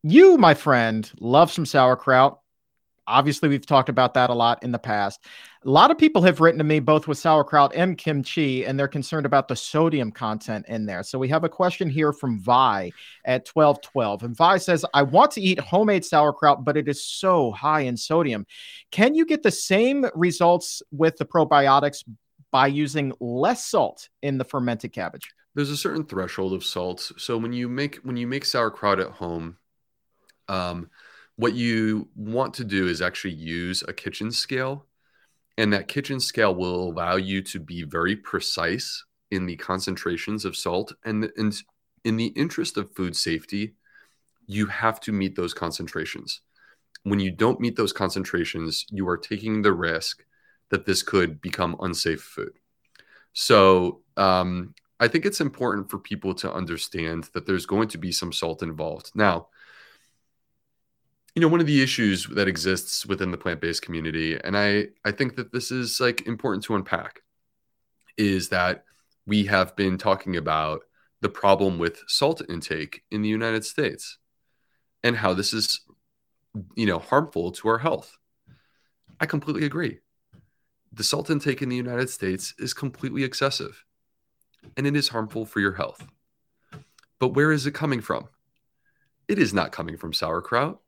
[0.03, 2.39] you, my friend, love some sauerkraut.
[3.07, 5.23] Obviously, we've talked about that a lot in the past.
[5.63, 8.87] A lot of people have written to me both with sauerkraut and kimchi, and they're
[8.87, 11.03] concerned about the sodium content in there.
[11.03, 12.91] So we have a question here from Vi
[13.25, 14.23] at 1212.
[14.23, 17.95] And Vi says, I want to eat homemade sauerkraut, but it is so high in
[17.95, 18.45] sodium.
[18.91, 22.03] Can you get the same results with the probiotics
[22.51, 25.29] by using less salt in the fermented cabbage?
[25.55, 27.11] There's a certain threshold of salt.
[27.17, 29.57] So when you make when you make sauerkraut at home,
[30.49, 30.89] um,
[31.37, 34.85] what you want to do is actually use a kitchen scale.
[35.57, 40.55] And that kitchen scale will allow you to be very precise in the concentrations of
[40.55, 40.93] salt.
[41.03, 41.55] And, and
[42.03, 43.75] in the interest of food safety,
[44.47, 46.41] you have to meet those concentrations.
[47.03, 50.23] When you don't meet those concentrations, you are taking the risk
[50.71, 52.53] that this could become unsafe food.
[53.33, 58.11] So um, I think it's important for people to understand that there's going to be
[58.11, 59.11] some salt involved.
[59.13, 59.47] Now,
[61.35, 65.11] you know, one of the issues that exists within the plant-based community, and I I
[65.11, 67.21] think that this is like important to unpack,
[68.17, 68.85] is that
[69.27, 70.81] we have been talking about
[71.21, 74.17] the problem with salt intake in the United States
[75.03, 75.81] and how this is,
[76.75, 78.17] you know, harmful to our health.
[79.19, 79.99] I completely agree.
[80.93, 83.83] The salt intake in the United States is completely excessive
[84.77, 86.05] and it is harmful for your health.
[87.19, 88.29] But where is it coming from?
[89.27, 90.79] It is not coming from sauerkraut.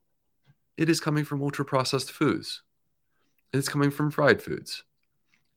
[0.78, 2.62] It is coming from ultra processed foods.
[3.52, 4.84] It's coming from fried foods.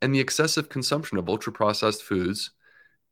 [0.01, 2.53] And the excessive consumption of ultra processed foods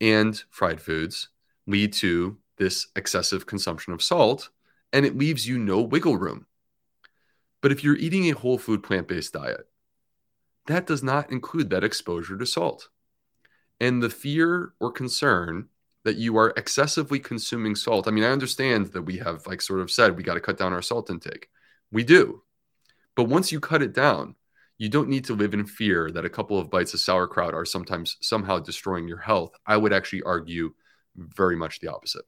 [0.01, 1.29] and fried foods
[1.67, 4.49] lead to this excessive consumption of salt,
[4.93, 6.47] and it leaves you no wiggle room.
[7.61, 9.69] But if you're eating a whole food plant based diet,
[10.67, 12.89] that does not include that exposure to salt.
[13.81, 15.69] And the fear or concern
[16.05, 18.09] that you are excessively consuming salt.
[18.09, 20.57] I mean, I understand that we have, like, sort of said, we got to cut
[20.57, 21.49] down our salt intake.
[21.91, 22.43] We do.
[23.17, 24.37] But once you cut it down,
[24.79, 27.65] you don't need to live in fear that a couple of bites of sauerkraut are
[27.65, 29.53] sometimes somehow destroying your health.
[29.67, 30.73] I would actually argue
[31.17, 32.25] very much the opposite.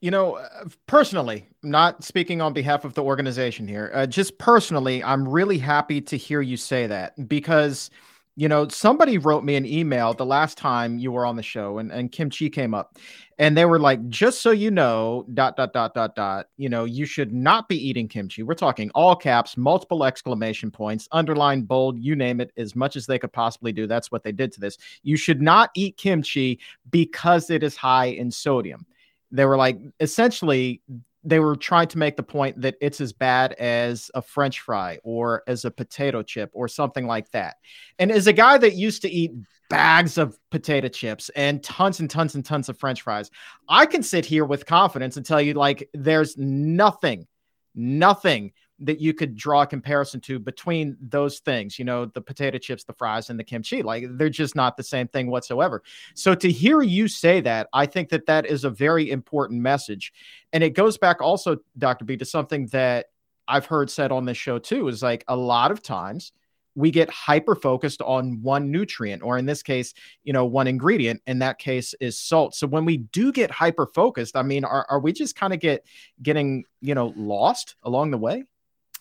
[0.00, 5.02] You know, uh, personally, not speaking on behalf of the organization here, uh, just personally,
[5.02, 7.90] I'm really happy to hear you say that because
[8.36, 11.78] you know, somebody wrote me an email the last time you were on the show
[11.78, 12.98] and, and kimchi came up
[13.38, 16.84] and they were like, just so you know, dot, dot, dot, dot, dot, you know,
[16.84, 18.42] you should not be eating kimchi.
[18.42, 23.06] We're talking all caps, multiple exclamation points, underline, bold, you name it, as much as
[23.06, 23.86] they could possibly do.
[23.86, 24.78] That's what they did to this.
[25.02, 28.86] You should not eat kimchi because it is high in sodium.
[29.32, 30.80] They were like, essentially,
[31.24, 34.98] they were trying to make the point that it's as bad as a french fry
[35.02, 37.56] or as a potato chip or something like that.
[37.98, 39.32] And as a guy that used to eat
[39.70, 43.30] bags of potato chips and tons and tons and tons of french fries,
[43.68, 47.26] I can sit here with confidence and tell you like there's nothing
[47.74, 52.58] nothing that you could draw a comparison to between those things, you know, the potato
[52.58, 53.82] chips, the fries, and the kimchi.
[53.82, 55.82] Like they're just not the same thing whatsoever.
[56.14, 60.12] So to hear you say that, I think that that is a very important message.
[60.52, 62.04] And it goes back also, Dr.
[62.04, 63.06] B, to something that
[63.46, 66.32] I've heard said on this show too is like a lot of times
[66.74, 71.22] we get hyper focused on one nutrient or in this case you know one ingredient
[71.26, 74.84] in that case is salt so when we do get hyper focused i mean are,
[74.90, 75.84] are we just kind of get
[76.22, 78.44] getting you know lost along the way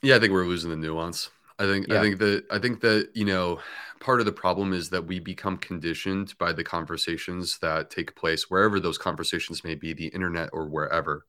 [0.03, 1.29] yeah, I think we're losing the nuance.
[1.57, 1.99] I think yeah.
[1.99, 3.59] I think that I think that you know
[3.99, 8.49] part of the problem is that we become conditioned by the conversations that take place
[8.49, 11.25] wherever those conversations may be, the internet or wherever.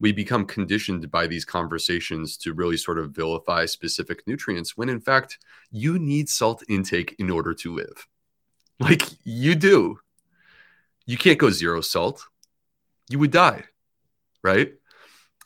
[0.00, 5.00] We become conditioned by these conversations to really sort of vilify specific nutrients when in
[5.00, 5.38] fact
[5.70, 8.06] you need salt intake in order to live.
[8.80, 9.98] Like you do.
[11.06, 12.26] You can't go zero salt.
[13.08, 13.64] You would die.
[14.42, 14.72] Right?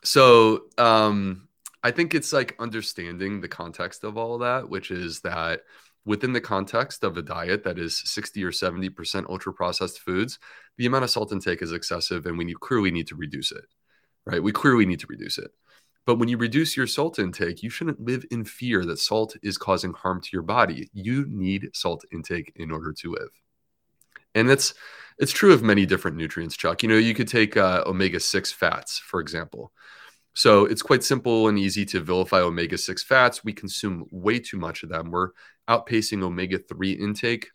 [0.02, 1.47] So um
[1.88, 5.62] I think it's like understanding the context of all of that, which is that
[6.04, 10.38] within the context of a diet that is 60 or 70% ultra processed foods,
[10.76, 13.64] the amount of salt intake is excessive and we clearly need to reduce it,
[14.26, 14.42] right?
[14.42, 15.50] We clearly need to reduce it.
[16.04, 19.56] But when you reduce your salt intake, you shouldn't live in fear that salt is
[19.56, 20.90] causing harm to your body.
[20.92, 23.30] You need salt intake in order to live.
[24.34, 24.74] And it's
[25.18, 26.82] it's true of many different nutrients, Chuck.
[26.82, 29.72] You know, you could take uh, omega 6 fats, for example.
[30.38, 33.42] So it's quite simple and easy to vilify omega 6 fats.
[33.42, 35.10] We consume way too much of them.
[35.10, 35.30] We're
[35.68, 37.48] outpacing omega 3 intake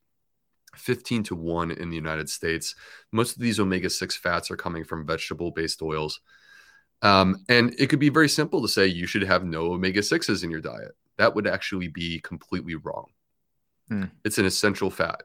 [0.76, 2.76] 15 to 1 in the United States.
[3.14, 6.20] Most of these omega 6 fats are coming from vegetable based oils.
[7.02, 10.44] Um, and it could be very simple to say you should have no omega 6s
[10.44, 10.92] in your diet.
[11.18, 13.06] That would actually be completely wrong.
[13.88, 14.06] Hmm.
[14.26, 15.24] It's an essential fat.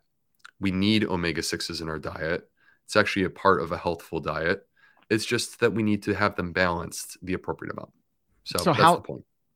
[0.61, 2.49] We need omega 6s in our diet.
[2.85, 4.67] It's actually a part of a healthful diet.
[5.11, 7.92] It's just that we need to have them balanced the appropriate amount.
[8.44, 9.02] So, so how,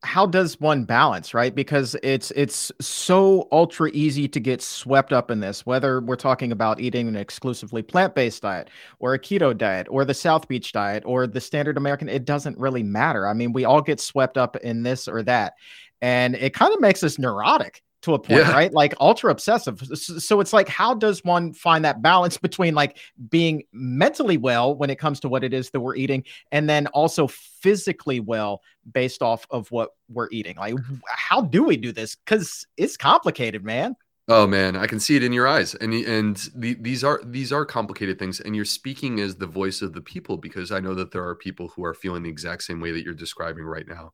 [0.02, 1.54] how does one balance right?
[1.54, 6.50] Because it's it's so ultra easy to get swept up in this whether we're talking
[6.50, 11.04] about eating an exclusively plant-based diet or a keto diet or the south beach diet
[11.06, 13.28] or the standard american it doesn't really matter.
[13.28, 15.54] I mean we all get swept up in this or that.
[16.00, 18.52] And it kind of makes us neurotic to a point, yeah.
[18.52, 18.72] right?
[18.72, 19.80] Like ultra obsessive.
[19.96, 22.98] So it's like, how does one find that balance between like
[23.30, 26.86] being mentally well when it comes to what it is that we're eating, and then
[26.88, 30.56] also physically well based off of what we're eating?
[30.56, 30.74] Like,
[31.06, 32.16] how do we do this?
[32.16, 33.96] Because it's complicated, man.
[34.28, 37.52] Oh man, I can see it in your eyes, and and the, these are these
[37.52, 40.94] are complicated things, and you're speaking as the voice of the people because I know
[40.94, 43.86] that there are people who are feeling the exact same way that you're describing right
[43.86, 44.12] now.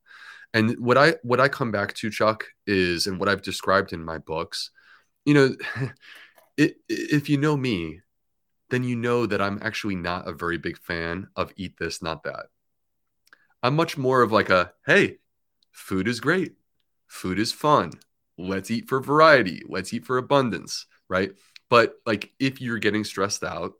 [0.54, 4.04] And what I what I come back to, Chuck, is and what I've described in
[4.04, 4.70] my books
[5.28, 5.54] you know,
[6.56, 8.00] it, if you know me,
[8.70, 12.24] then you know that I'm actually not a very big fan of eat this, not
[12.24, 12.46] that.
[13.62, 15.18] I'm much more of like a hey,
[15.70, 16.54] food is great,
[17.08, 17.92] food is fun.
[18.38, 19.62] Let's eat for variety.
[19.68, 21.32] Let's eat for abundance, right?
[21.68, 23.72] But like if you're getting stressed out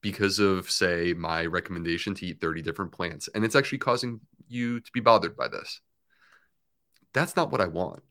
[0.00, 4.18] because of, say, my recommendation to eat 30 different plants, and it's actually causing
[4.50, 5.80] you to be bothered by this,
[7.12, 8.02] that's not what I want.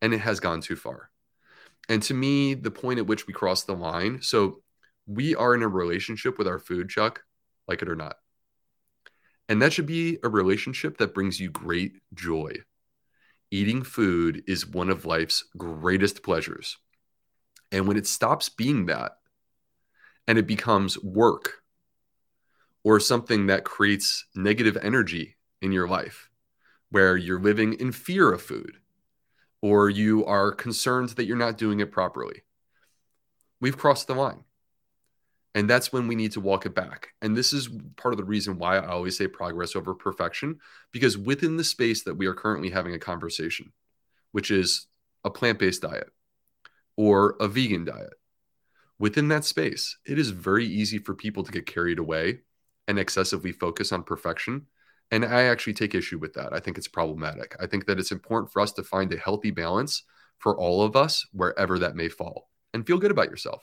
[0.00, 1.10] And it has gone too far.
[1.88, 4.62] And to me, the point at which we cross the line, so
[5.06, 7.22] we are in a relationship with our food, Chuck,
[7.66, 8.16] like it or not.
[9.48, 12.52] And that should be a relationship that brings you great joy.
[13.50, 16.76] Eating food is one of life's greatest pleasures.
[17.72, 19.12] And when it stops being that
[20.26, 21.54] and it becomes work
[22.84, 26.28] or something that creates negative energy in your life,
[26.90, 28.78] where you're living in fear of food
[29.60, 32.42] or you are concerned that you're not doing it properly,
[33.60, 34.44] we've crossed the line.
[35.54, 37.08] And that's when we need to walk it back.
[37.20, 40.60] And this is part of the reason why I always say progress over perfection,
[40.92, 43.72] because within the space that we are currently having a conversation,
[44.30, 44.86] which is
[45.24, 46.10] a plant based diet,
[46.96, 48.14] or a vegan diet.
[48.98, 52.40] Within that space, it is very easy for people to get carried away
[52.88, 54.66] and excessively focus on perfection.
[55.10, 56.52] And I actually take issue with that.
[56.52, 57.56] I think it's problematic.
[57.60, 60.02] I think that it's important for us to find a healthy balance
[60.38, 63.62] for all of us, wherever that may fall, and feel good about yourself.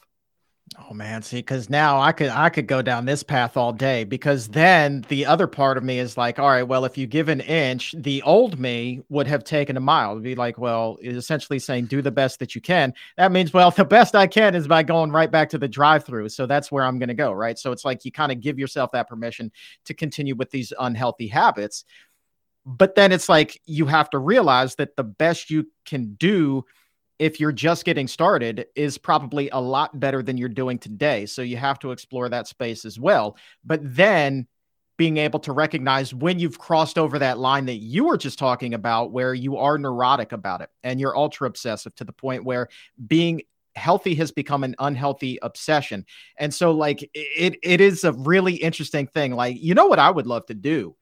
[0.90, 4.04] Oh man, see, because now I could I could go down this path all day
[4.04, 7.30] because then the other part of me is like, all right, well, if you give
[7.30, 10.12] an inch, the old me would have taken a mile.
[10.12, 12.94] It'd be like, well, essentially saying do the best that you can.
[13.16, 16.30] That means, well, the best I can is by going right back to the drive-through.
[16.30, 17.60] So that's where I'm gonna go, right?
[17.60, 19.52] So it's like you kind of give yourself that permission
[19.86, 21.86] to continue with these unhealthy habits.
[22.66, 26.66] But then it's like you have to realize that the best you can do
[27.20, 31.26] if you're just getting started is probably a lot better than you're doing today.
[31.26, 33.38] So you have to explore that space as well.
[33.64, 34.48] But then
[34.98, 38.74] being able to recognize when you've crossed over that line that you were just talking
[38.74, 42.70] about, where you are neurotic about it and you're ultra obsessive to the point where
[43.08, 43.42] being
[43.76, 46.06] healthy has become an unhealthy obsession.
[46.38, 49.34] And so like it it is a really interesting thing.
[49.34, 50.96] Like, you know what I would love to do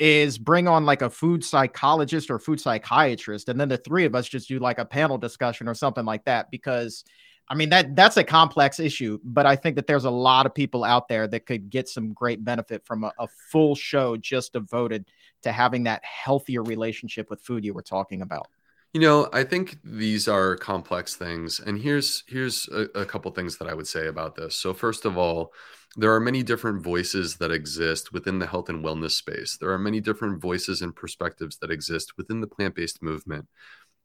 [0.00, 4.14] is bring on like a food psychologist or food psychiatrist and then the three of
[4.14, 7.04] us just do like a panel discussion or something like that because
[7.50, 10.54] I mean that that's a complex issue, but I think that there's a lot of
[10.54, 14.52] people out there that could get some great benefit from a, a, full show just
[14.52, 15.06] devoted
[15.42, 18.46] to having that healthier relationship with food you were talking about.
[18.92, 23.58] You know, I think these are complex things, and here's here's a, a couple things
[23.58, 24.54] that I would say about this.
[24.54, 25.52] So first of all,
[25.96, 29.56] there are many different voices that exist within the health and wellness space.
[29.56, 33.48] There are many different voices and perspectives that exist within the plant based movement.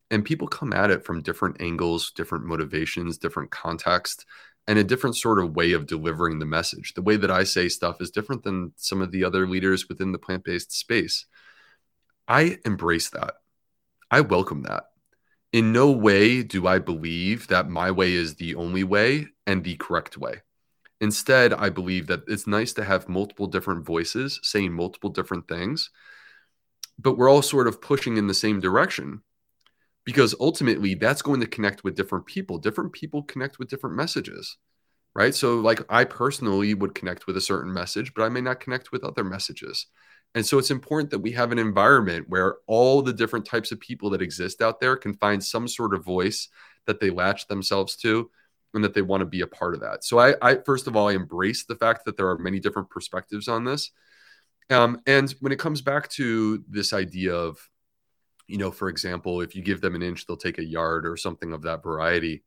[0.09, 4.25] And people come at it from different angles, different motivations, different context,
[4.67, 6.93] and a different sort of way of delivering the message.
[6.93, 10.11] The way that I say stuff is different than some of the other leaders within
[10.11, 11.25] the plant based space.
[12.27, 13.35] I embrace that.
[14.09, 14.85] I welcome that.
[15.53, 19.75] In no way do I believe that my way is the only way and the
[19.75, 20.41] correct way.
[21.01, 25.89] Instead, I believe that it's nice to have multiple different voices saying multiple different things,
[26.97, 29.21] but we're all sort of pushing in the same direction
[30.05, 32.57] because ultimately that's going to connect with different people.
[32.59, 34.57] Different people connect with different messages,
[35.13, 35.35] right?
[35.35, 38.91] So, like, I personally would connect with a certain message, but I may not connect
[38.91, 39.87] with other messages.
[40.33, 43.79] And so, it's important that we have an environment where all the different types of
[43.79, 46.47] people that exist out there can find some sort of voice
[46.85, 48.29] that they latch themselves to
[48.75, 50.03] and that they want to be a part of that.
[50.03, 52.89] So I, I first of all, I embrace the fact that there are many different
[52.89, 53.91] perspectives on this.
[54.69, 57.57] Um, and when it comes back to this idea of,
[58.47, 61.17] you know, for example, if you give them an inch, they'll take a yard or
[61.17, 62.43] something of that variety.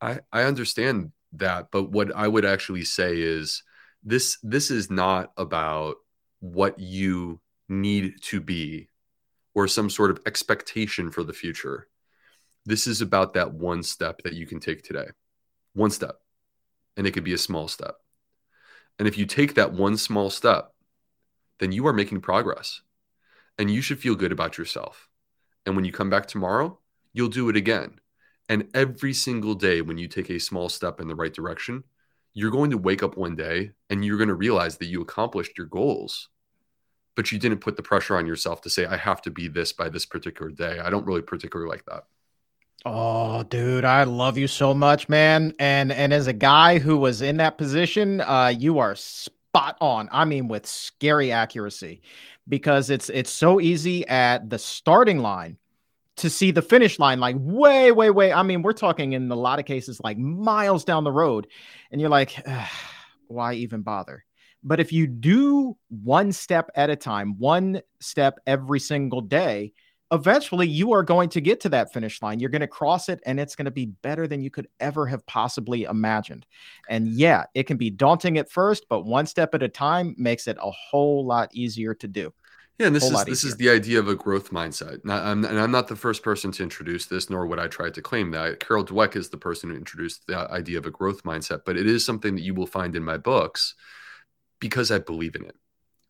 [0.00, 3.62] I, I understand that, but what I would actually say is
[4.02, 5.96] this this is not about
[6.40, 8.88] what you need to be
[9.54, 11.86] or some sort of expectation for the future.
[12.64, 15.08] This is about that one step that you can take today
[15.74, 16.20] one step,
[16.96, 17.96] and it could be a small step.
[18.98, 20.74] And if you take that one small step,
[21.58, 22.82] then you are making progress
[23.58, 25.08] and you should feel good about yourself.
[25.64, 26.78] And when you come back tomorrow,
[27.12, 28.00] you'll do it again.
[28.48, 31.84] And every single day, when you take a small step in the right direction,
[32.32, 35.56] you're going to wake up one day and you're going to realize that you accomplished
[35.56, 36.28] your goals,
[37.14, 39.72] but you didn't put the pressure on yourself to say, I have to be this
[39.72, 40.78] by this particular day.
[40.78, 42.04] I don't really particularly like that.
[42.86, 45.54] Oh, dude, I love you so much, man.
[45.58, 50.08] And and as a guy who was in that position, uh, you are spot on.
[50.10, 52.00] I mean, with scary accuracy,
[52.48, 55.58] because it's it's so easy at the starting line
[56.16, 58.32] to see the finish line like way, way, way.
[58.32, 61.48] I mean, we're talking in a lot of cases like miles down the road,
[61.90, 62.42] and you're like,
[63.28, 64.24] why even bother?
[64.62, 69.72] But if you do one step at a time, one step every single day,
[70.12, 72.40] eventually you are going to get to that finish line.
[72.40, 75.06] You're going to cross it and it's going to be better than you could ever
[75.06, 76.46] have possibly imagined.
[76.88, 80.48] And yeah, it can be daunting at first, but one step at a time makes
[80.48, 82.32] it a whole lot easier to do.
[82.78, 83.48] Yeah, and this is this easier.
[83.50, 85.04] is the idea of a growth mindset.
[85.04, 87.90] Not, I'm, and I'm not the first person to introduce this, nor would I try
[87.90, 88.58] to claim that.
[88.58, 91.86] Carol Dweck is the person who introduced the idea of a growth mindset, but it
[91.86, 93.74] is something that you will find in my books
[94.60, 95.56] because I believe in it.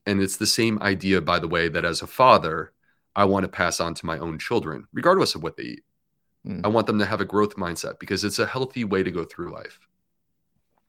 [0.07, 2.73] And it's the same idea, by the way, that as a father,
[3.17, 5.85] I want to pass on to my own children, regardless of what they eat.
[6.47, 6.65] Mm.
[6.65, 9.25] I want them to have a growth mindset because it's a healthy way to go
[9.25, 9.79] through life.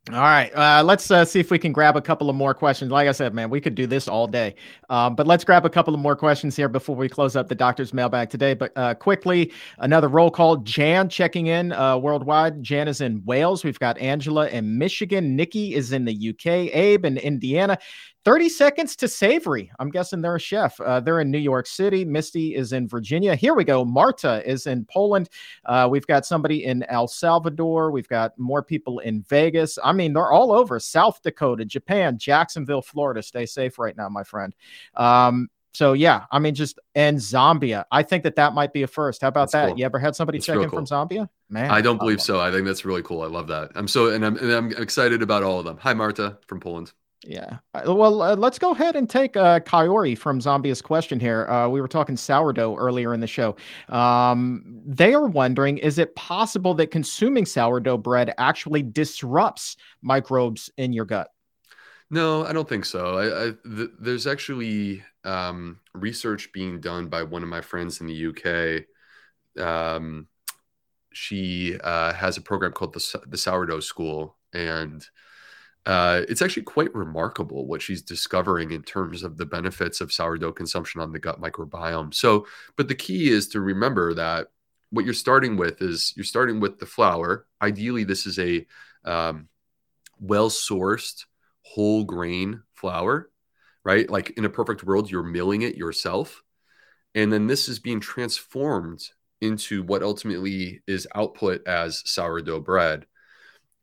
[0.10, 2.90] All right, uh, let's uh, see if we can grab a couple of more questions.
[2.90, 4.56] Like I said, man, we could do this all day,
[4.90, 7.54] um, but let's grab a couple of more questions here before we close up the
[7.54, 8.56] doctor's mailbag today.
[8.56, 10.58] But uh, quickly, another roll call.
[10.58, 12.64] Jan checking in uh, worldwide.
[12.64, 13.64] Jan is in Wales.
[13.64, 15.36] We've got Angela in Michigan.
[15.36, 16.74] Nikki is in the UK.
[16.74, 17.78] Abe in Indiana.
[18.24, 19.72] 30 seconds to savory.
[19.80, 20.80] I'm guessing they're a chef.
[20.80, 22.06] Uh, they're in New York City.
[22.06, 23.36] Misty is in Virginia.
[23.36, 23.84] Here we go.
[23.84, 25.30] Marta is in Poland.
[25.66, 27.92] Uh, we've got somebody in El Salvador.
[27.92, 29.80] We've got more people in Vegas.
[29.84, 33.24] I mean, they're all over South Dakota, Japan, Jacksonville, Florida.
[33.24, 34.54] Stay safe right now, my friend.
[34.96, 37.86] Um, so yeah, I mean, just and Zambia.
[37.92, 39.22] I think that that might be a first.
[39.22, 39.68] How about that's that?
[39.70, 39.80] Cool.
[39.80, 40.86] You ever had somebody that's check in cool.
[40.86, 41.30] from Zambia?
[41.50, 42.42] Man, I don't believe so.
[42.42, 43.22] I think that's really cool.
[43.22, 43.72] I love that.
[43.76, 45.78] I'm so and I'm and I'm excited about all of them.
[45.78, 46.92] Hi, Marta from Poland.
[47.24, 47.58] Yeah.
[47.76, 51.48] Uh, well, uh, let's go ahead and take uh, Kaori from Zambia's question here.
[51.48, 53.56] Uh, we were talking sourdough earlier in the show.
[53.90, 60.94] Um, they are wondering is it possible that consuming sourdough bread actually disrupts microbes in
[60.94, 61.30] your gut?
[62.10, 63.18] No, I don't think so.
[63.18, 68.08] I, I, th- there's actually um, research being done by one of my friends in
[68.08, 68.86] the
[69.58, 69.64] UK.
[69.64, 70.28] Um,
[71.14, 74.36] she uh, has a program called the, the Sourdough School.
[74.54, 75.06] And
[75.86, 80.52] uh, it's actually quite remarkable what she's discovering in terms of the benefits of sourdough
[80.52, 82.14] consumption on the gut microbiome.
[82.14, 82.46] So,
[82.78, 84.48] but the key is to remember that
[84.92, 87.48] what you're starting with is you're starting with the flour.
[87.62, 88.66] Ideally, this is a
[89.06, 89.48] um,
[90.20, 91.26] well sourced
[91.64, 93.32] whole grain flour,
[93.84, 94.10] right?
[94.10, 96.44] Like in a perfect world, you're milling it yourself.
[97.16, 99.10] And then this is being transformed
[99.42, 103.08] into what ultimately is output as sourdough bread.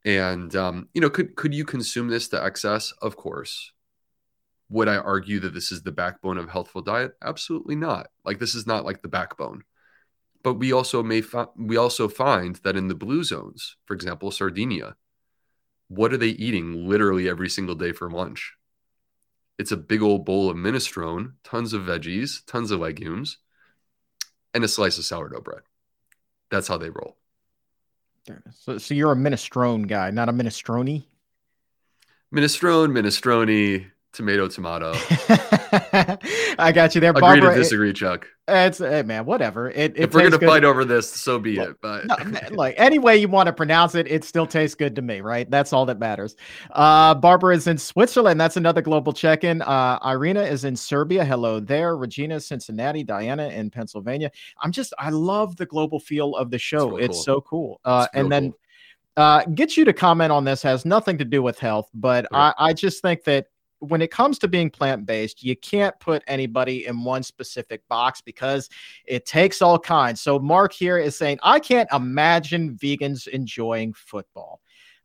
[0.09, 2.93] And um, you know, could could you consume this to excess?
[3.03, 3.73] Of course.
[4.71, 7.13] Would I argue that this is the backbone of healthful diet?
[7.23, 8.09] Absolutely not.
[8.25, 9.65] Like this is not like the backbone.
[10.43, 14.31] But we also may fi- we also find that in the blue zones, for example,
[14.31, 14.97] Sardinia,
[15.89, 18.55] what are they eating literally every single day for lunch?
[19.59, 23.37] It's a big old bowl of minestrone, tons of veggies, tons of legumes,
[24.55, 25.65] and a slice of sourdough bread.
[26.51, 27.19] That's how they roll.
[28.53, 31.05] So, so you're a minestrone guy, not a minestrone.
[32.35, 34.93] Minestrone, minestrone, tomato, tomato.
[36.59, 37.13] I got you there.
[37.13, 37.31] Barbara.
[37.31, 38.27] Agree Barbara, to disagree, Chuck.
[38.49, 39.71] It's hey, man, whatever.
[39.71, 40.49] It, it if we're gonna good.
[40.49, 41.77] fight over this, so be it.
[41.83, 42.17] But no,
[42.51, 45.51] like any way you want to pronounce it, it still tastes good to me, right?
[45.51, 46.35] That's all that matters.
[46.71, 48.41] Uh, Barbara is in Switzerland.
[48.41, 49.63] That's another global check-in.
[49.63, 51.25] Uh, Irina is in Serbia.
[51.25, 51.97] Hello there.
[51.97, 53.05] Regina, Cincinnati.
[53.05, 54.31] Diana in Pennsylvania.
[54.63, 56.97] I'm just, I love the global feel of the show.
[56.97, 57.81] It's, it's so cool.
[57.85, 58.51] Uh, and then.
[58.51, 58.61] Cool.
[59.17, 62.55] Uh, get you to comment on this has nothing to do with health, but I,
[62.57, 63.47] I just think that
[63.81, 68.21] when it comes to being plant based, you can't put anybody in one specific box
[68.21, 68.69] because
[69.07, 70.21] it takes all kinds.
[70.21, 74.61] So, Mark here is saying, I can't imagine vegans enjoying football.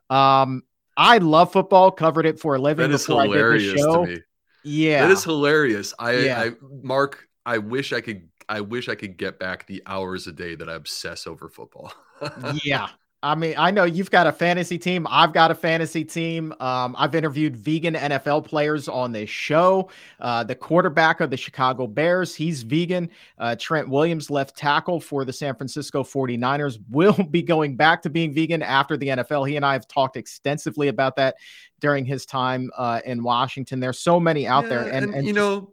[0.10, 0.64] Um,
[0.96, 4.06] I love football, covered it for a living that is hilarious I did the show.
[4.06, 4.22] To me.
[4.64, 5.02] Yeah.
[5.02, 5.94] That is hilarious.
[6.00, 6.42] I, yeah.
[6.42, 6.52] I,
[6.82, 10.56] Mark, I wish I could, I wish I could get back the hours a day
[10.56, 11.94] that I obsess over football.
[12.64, 12.90] yeah.
[13.24, 15.08] I mean, I know you've got a fantasy team.
[15.10, 16.54] I've got a fantasy team.
[16.60, 19.90] Um, I've interviewed vegan NFL players on this show.
[20.20, 23.10] Uh, the quarterback of the Chicago Bears, he's vegan.
[23.40, 28.10] Uh, Trent Williams, left tackle for the San Francisco 49ers, will be going back to
[28.10, 29.48] being vegan after the NFL.
[29.48, 31.36] He and I have talked extensively about that
[31.80, 33.80] during his time uh, in Washington.
[33.80, 34.80] There's so many out yeah, there.
[34.88, 35.73] And, and, and you know,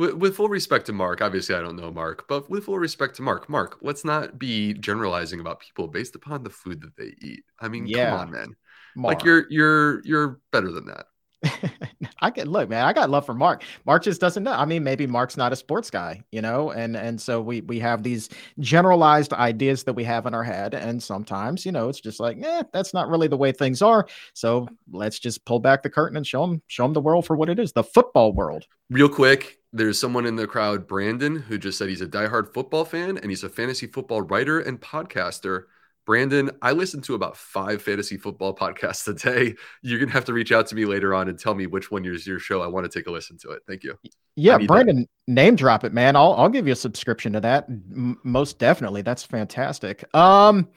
[0.00, 3.16] with, with, full respect to Mark, obviously I don't know Mark, but with full respect
[3.16, 7.14] to Mark, Mark, let's not be generalizing about people based upon the food that they
[7.20, 7.44] eat.
[7.60, 8.10] I mean, yeah.
[8.10, 8.56] come on, man.
[8.96, 9.16] Mark.
[9.16, 11.06] Like you're you're you're better than that.
[12.20, 12.84] I get look, man.
[12.84, 13.62] I got love for Mark.
[13.86, 14.52] Mark just doesn't know.
[14.52, 17.78] I mean, maybe Mark's not a sports guy, you know, and and so we we
[17.78, 18.28] have these
[18.58, 22.38] generalized ideas that we have in our head, and sometimes, you know, it's just like,
[22.42, 24.06] eh, that's not really the way things are.
[24.34, 27.36] So let's just pull back the curtain and show them show them the world for
[27.36, 28.66] what it is, the football world.
[28.90, 32.84] Real quick, there's someone in the crowd, Brandon, who just said he's a diehard football
[32.84, 35.64] fan and he's a fantasy football writer and podcaster.
[36.06, 39.54] Brandon, I listen to about five fantasy football podcasts a day.
[39.82, 42.04] You're gonna have to reach out to me later on and tell me which one
[42.04, 42.62] is your show.
[42.62, 43.62] I want to take a listen to it.
[43.66, 43.96] Thank you.
[44.34, 45.32] Yeah, Brandon, that.
[45.32, 46.16] name drop it, man.
[46.16, 47.66] I'll I'll give you a subscription to that.
[47.68, 49.02] M- most definitely.
[49.02, 50.04] That's fantastic.
[50.14, 50.68] Um,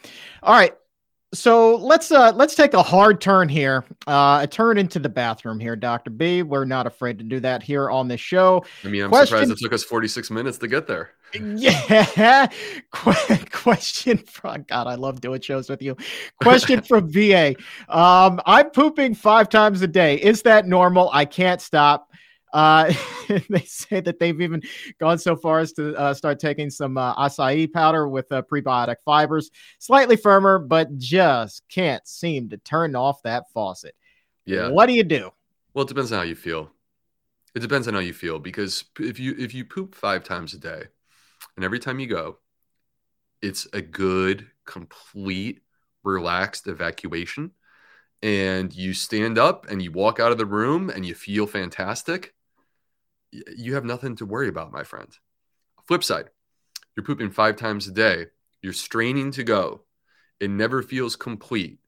[0.44, 0.76] all right
[1.34, 5.60] so let's uh let's take a hard turn here uh a turn into the bathroom
[5.60, 6.44] here dr b.
[6.44, 8.64] We're not afraid to do that here on this show.
[8.84, 9.28] I mean i'm question...
[9.28, 11.12] surprised it took us 46 minutes to get there.
[11.36, 12.48] Yeah.
[13.52, 15.98] Question from god i love doing shows with you.
[16.42, 17.56] Question from va
[17.90, 20.16] um i'm pooping five times a day.
[20.18, 21.10] Is that normal?
[21.12, 22.12] I can't stop
[22.54, 22.93] uh,
[23.49, 24.62] they say that they've even
[24.99, 28.97] gone so far as to uh, start taking some uh, acai powder with uh, prebiotic
[29.04, 33.95] fibers, slightly firmer, but just can't seem to turn off that faucet.
[34.45, 34.70] Yeah.
[34.70, 35.32] What do you do?
[35.74, 36.72] Well, it depends on how you feel.
[37.56, 40.58] It depends on how you feel because if you if you poop five times a
[40.58, 40.84] day,
[41.56, 42.38] and every time you go,
[43.41, 45.62] it's a good, complete,
[46.04, 47.51] relaxed evacuation
[48.24, 52.33] and you stand up and you walk out of the room and you feel fantastic,
[53.56, 55.10] you have nothing to worry about, my friend.
[55.88, 56.30] Flip side,
[56.96, 58.28] you're pooping five times a day.
[58.62, 59.82] You're straining to go.
[60.40, 61.80] It never feels complete.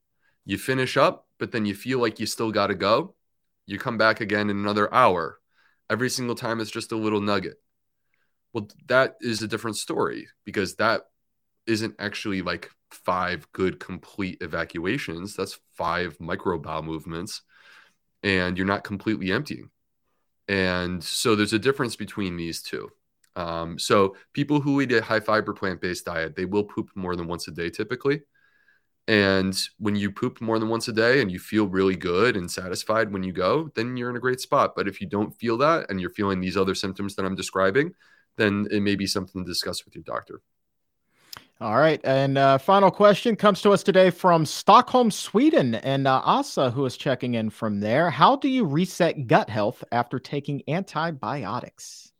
[0.46, 3.16] You finish up, but then you feel like you still got to go.
[3.66, 5.39] You come back again in another hour.
[5.89, 7.58] Every single time it's just a little nugget.
[8.54, 11.04] Well, that is a different story because that
[11.68, 15.36] isn't actually like five good complete evacuations.
[15.36, 17.41] That's five micro bowel movements,
[18.24, 19.70] and you're not completely emptying.
[20.48, 22.91] And so there's a difference between these two.
[23.36, 27.16] Um, so people who eat a high fiber plant based diet, they will poop more
[27.16, 28.22] than once a day typically.
[29.08, 32.50] And when you poop more than once a day and you feel really good and
[32.50, 34.74] satisfied when you go, then you're in a great spot.
[34.76, 37.93] But if you don't feel that and you're feeling these other symptoms that I'm describing,
[38.38, 40.41] then it may be something to discuss with your doctor.
[41.62, 42.01] All right.
[42.03, 45.76] And uh, final question comes to us today from Stockholm, Sweden.
[45.76, 48.10] And uh, Asa, who is checking in from there.
[48.10, 52.12] How do you reset gut health after taking antibiotics?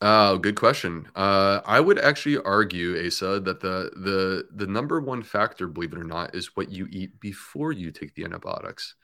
[0.00, 1.06] Oh, good question.
[1.14, 5.98] Uh, I would actually argue, Asa, that the the the number one factor, believe it
[5.98, 8.94] or not, is what you eat before you take the antibiotics.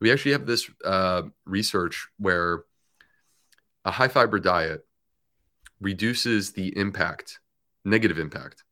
[0.00, 2.64] We actually have this uh, research where
[3.84, 4.86] a high fiber diet
[5.80, 7.38] reduces the impact,
[7.84, 8.64] negative impact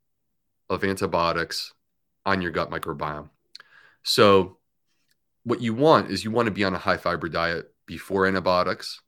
[0.71, 1.75] of antibiotics
[2.25, 3.29] on your gut microbiome.
[4.03, 4.57] So,
[5.43, 9.01] what you want is you want to be on a high fiber diet before antibiotics,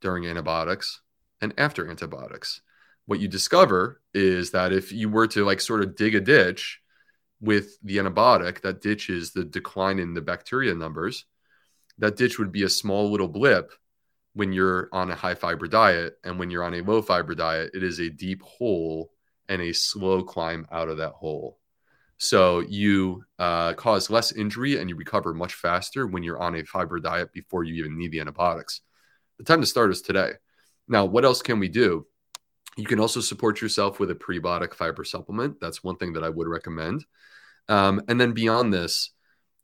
[0.00, 1.00] during antibiotics,
[1.40, 2.60] and after antibiotics.
[3.06, 6.80] What you discover is that if you were to like sort of dig a ditch
[7.40, 11.24] with the antibiotic, that ditch is the decline in the bacteria numbers.
[11.98, 13.72] That ditch would be a small little blip
[14.34, 16.16] when you're on a high fiber diet.
[16.22, 19.11] And when you're on a low fiber diet, it is a deep hole
[19.48, 21.58] and a slow climb out of that hole.
[22.18, 26.64] So you uh, cause less injury and you recover much faster when you're on a
[26.64, 28.80] fiber diet before you even need the antibiotics.
[29.38, 30.32] The time to start is today.
[30.86, 32.06] Now, what else can we do?
[32.76, 35.60] You can also support yourself with a prebiotic fiber supplement.
[35.60, 37.04] That's one thing that I would recommend.
[37.68, 39.10] Um, and then beyond this,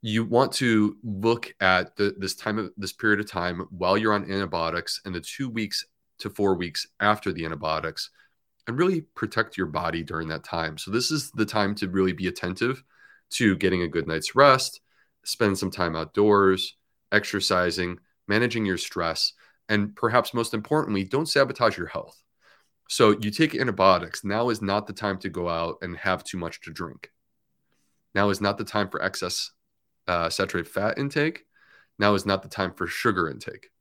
[0.01, 4.13] you want to look at the, this time of this period of time while you're
[4.13, 5.85] on antibiotics and the two weeks
[6.19, 8.09] to four weeks after the antibiotics
[8.69, 10.77] and really protect your body during that time.
[10.77, 12.83] So, this is the time to really be attentive
[13.31, 14.81] to getting a good night's rest,
[15.23, 16.77] spend some time outdoors,
[17.11, 17.97] exercising,
[18.27, 19.33] managing your stress,
[19.69, 22.21] and perhaps most importantly, don't sabotage your health.
[22.89, 24.23] So, you take antibiotics.
[24.23, 27.09] Now is not the time to go out and have too much to drink.
[28.13, 29.49] Now is not the time for excess
[30.07, 31.45] uh, saturated fat intake.
[31.97, 33.71] Now is not the time for sugar intake.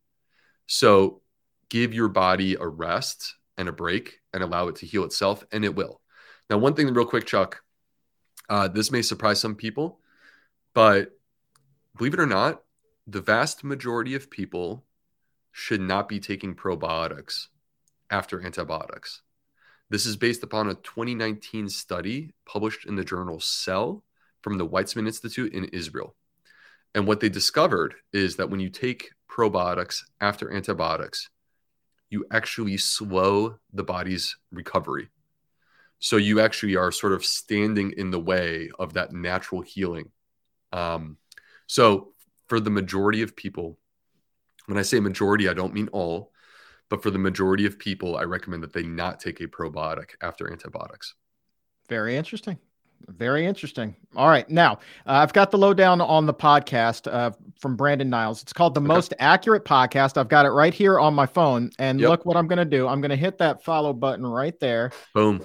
[0.66, 1.20] So,
[1.68, 5.64] give your body a rest and a break and allow it to heal itself, and
[5.64, 6.00] it will.
[6.48, 7.60] Now, one thing, real quick, Chuck,
[8.48, 10.00] uh, this may surprise some people,
[10.74, 11.10] but
[11.96, 12.62] believe it or not,
[13.06, 14.84] the vast majority of people
[15.52, 17.48] should not be taking probiotics
[18.10, 19.22] after antibiotics.
[19.90, 24.04] This is based upon a 2019 study published in the journal Cell
[24.42, 26.14] from the Weizmann Institute in Israel.
[26.94, 31.28] And what they discovered is that when you take probiotics after antibiotics,
[32.10, 35.08] you actually slow the body's recovery.
[35.98, 40.10] So you actually are sort of standing in the way of that natural healing.
[40.72, 41.16] Um,
[41.66, 42.12] so
[42.46, 43.78] for the majority of people,
[44.66, 46.32] when I say majority, I don't mean all,
[46.88, 50.50] but for the majority of people, I recommend that they not take a probiotic after
[50.50, 51.14] antibiotics.
[51.88, 52.58] Very interesting.
[53.06, 53.96] Very interesting.
[54.16, 54.48] All right.
[54.50, 54.72] Now,
[55.06, 57.12] uh, I've got the lowdown on the podcast.
[57.12, 58.42] Uh, from Brandon Niles.
[58.42, 58.88] It's called the okay.
[58.88, 60.16] Most Accurate Podcast.
[60.16, 61.70] I've got it right here on my phone.
[61.78, 62.10] And yep.
[62.10, 62.86] look what I'm going to do.
[62.88, 64.92] I'm going to hit that follow button right there.
[65.14, 65.42] Boom.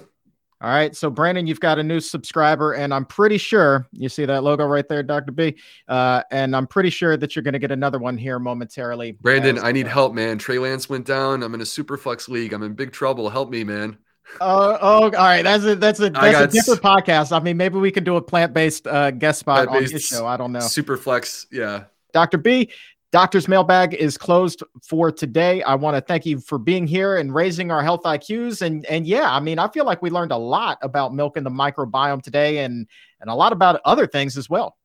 [0.60, 0.94] All right.
[0.96, 4.64] So, Brandon, you've got a new subscriber, and I'm pretty sure you see that logo
[4.64, 5.32] right there, Dr.
[5.32, 5.56] B.
[5.88, 9.12] Uh, and I'm pretty sure that you're going to get another one here momentarily.
[9.12, 10.38] Brandon, I need help, man.
[10.38, 11.42] Trey Lance went down.
[11.42, 12.52] I'm in a super flex league.
[12.52, 13.28] I'm in big trouble.
[13.28, 13.98] Help me, man.
[14.40, 15.42] Oh, oh, all right.
[15.42, 17.32] That's a that's a that's a different s- podcast.
[17.36, 20.26] I mean, maybe we could do a plant based uh, guest spot on his show.
[20.26, 20.60] I don't know.
[20.60, 21.84] Super flex, yeah.
[22.12, 22.38] Dr.
[22.38, 22.70] B,
[23.12, 25.62] Doctor's Mailbag is closed for today.
[25.62, 28.62] I want to thank you for being here and raising our health IQs.
[28.62, 31.46] And and yeah, I mean, I feel like we learned a lot about milk and
[31.46, 32.88] the microbiome today, and
[33.20, 34.76] and a lot about other things as well.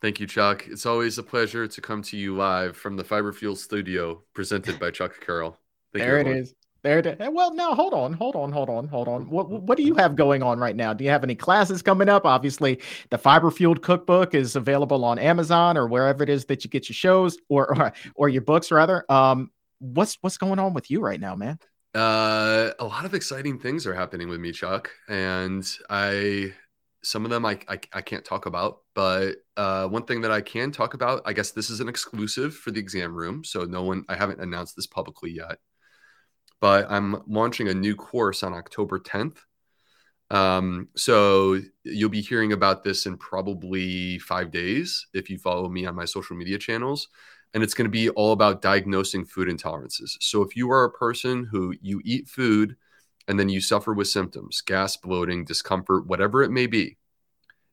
[0.00, 0.66] Thank you, Chuck.
[0.66, 4.80] It's always a pleasure to come to you live from the Fiber Fuel Studio, presented
[4.80, 5.58] by Chuck Carroll.
[5.92, 6.54] Thank there it is.
[6.82, 7.16] There it is.
[7.18, 9.28] Well, now hold on, hold on, hold on, hold on.
[9.28, 10.94] What what do you have going on right now?
[10.94, 12.24] Do you have any classes coming up?
[12.24, 16.70] Obviously, the Fiber Fueled Cookbook is available on Amazon or wherever it is that you
[16.70, 19.04] get your shows or or, or your books rather.
[19.10, 21.58] Um, what's what's going on with you right now, man?
[21.94, 26.54] Uh, a lot of exciting things are happening with me, Chuck, and I
[27.02, 30.42] some of them I, I, I can't talk about, but uh, one thing that I
[30.42, 33.82] can talk about, I guess this is an exclusive for the exam room, so no
[33.82, 35.58] one I haven't announced this publicly yet
[36.60, 39.38] but I'm launching a new course on October 10th.
[40.30, 45.86] Um, so you'll be hearing about this in probably five days if you follow me
[45.86, 47.08] on my social media channels.
[47.52, 50.16] And it's going to be all about diagnosing food intolerances.
[50.20, 52.76] So if you are a person who you eat food
[53.26, 56.96] and then you suffer with symptoms, gas, bloating, discomfort, whatever it may be,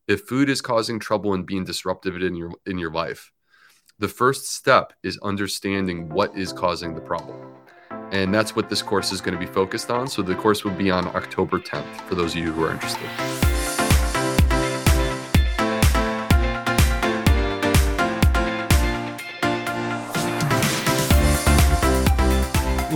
[0.07, 3.31] if food is causing trouble and being disruptive in your in your life,
[3.99, 7.56] the first step is understanding what is causing the problem.
[8.11, 10.07] And that's what this course is going to be focused on.
[10.07, 13.09] So the course will be on October 10th for those of you who are interested.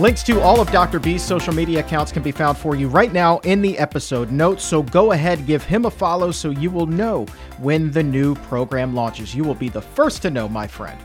[0.02, 0.98] Links to all of Dr.
[0.98, 4.64] B's social media accounts can be found for you right now in the episode notes.
[4.64, 7.24] So go ahead, give him a follow so you will know
[7.58, 9.32] when the new program launches.
[9.32, 10.98] You will be the first to know, my friend.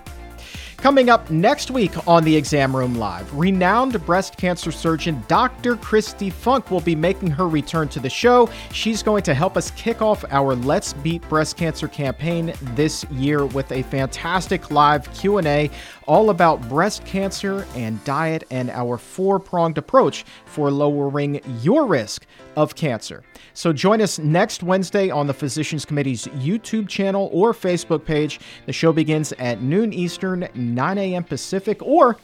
[0.78, 5.76] Coming up next week on the Exam Room Live, renowned breast cancer surgeon Dr.
[5.76, 8.48] Kristi Funk will be making her return to the show.
[8.72, 13.48] She's going to help us kick off our Let's Beat Breast Cancer campaign this year
[13.48, 15.72] with a fantastic live Q&A
[16.06, 22.76] all about breast cancer and diet and our four-pronged approach for lowering your risk of
[22.76, 23.24] cancer.
[23.58, 28.40] So join us next Wednesday on the Physicians Committee's YouTube channel or Facebook page.
[28.68, 31.24] The show begins at noon Eastern, 9 a.m.
[31.24, 32.18] Pacific, or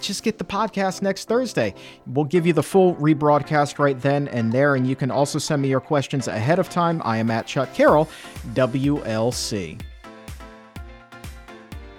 [0.00, 1.76] just get the podcast next Thursday.
[2.08, 5.62] We'll give you the full rebroadcast right then and there, and you can also send
[5.62, 7.02] me your questions ahead of time.
[7.04, 8.08] I am at Chuck Carroll,
[8.54, 9.80] WLC.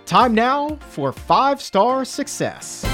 [0.05, 2.88] Time now for five star success.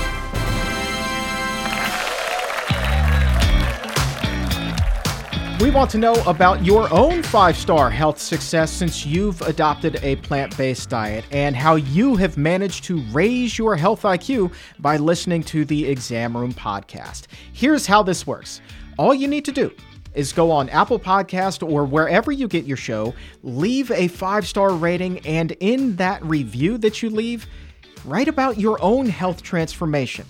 [5.62, 10.18] We want to know about your own five star health success since you've adopted a
[10.18, 15.44] plant based diet and how you have managed to raise your health IQ by listening
[15.44, 17.28] to the Exam Room podcast.
[17.54, 18.60] Here's how this works
[19.00, 19.74] all you need to do
[20.14, 24.74] is go on Apple Podcast or wherever you get your show, leave a five star
[24.74, 27.48] rating, and in that review that you leave,
[28.04, 30.26] write about your own health transformation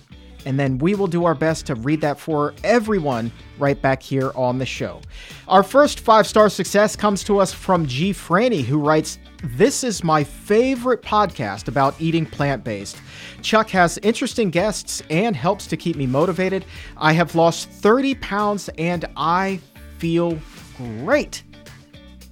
[0.45, 4.31] and then we will do our best to read that for everyone right back here
[4.35, 5.01] on the show.
[5.47, 8.11] Our first five star success comes to us from G.
[8.11, 12.97] Franny, who writes, This is my favorite podcast about eating plant based.
[13.41, 16.65] Chuck has interesting guests and helps to keep me motivated.
[16.97, 19.59] I have lost 30 pounds and I
[19.97, 20.39] feel
[20.77, 21.43] great.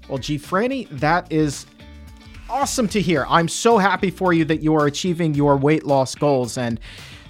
[0.07, 0.38] Well, G.
[0.38, 1.66] Franny, that is
[2.49, 3.26] awesome to hear.
[3.30, 6.57] I'm so happy for you that you are achieving your weight loss goals.
[6.57, 6.80] And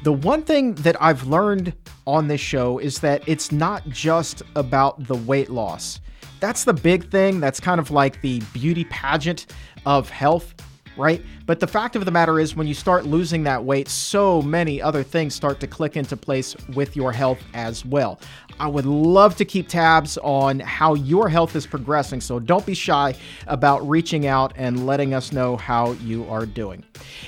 [0.04, 1.74] the one thing that I've learned
[2.06, 6.02] on this show is that it's not just about the weight loss.
[6.42, 7.40] That's the big thing.
[7.40, 9.46] That's kind of like the beauty pageant
[9.86, 10.54] of health,
[10.98, 11.24] right?
[11.46, 14.82] But the fact of the matter is, when you start losing that weight, so many
[14.82, 18.20] other things start to click into place with your health as well.
[18.60, 22.74] I would love to keep tabs on how your health is progressing, so don't be
[22.74, 23.16] shy
[23.48, 26.84] about reaching out and letting us know how you are doing.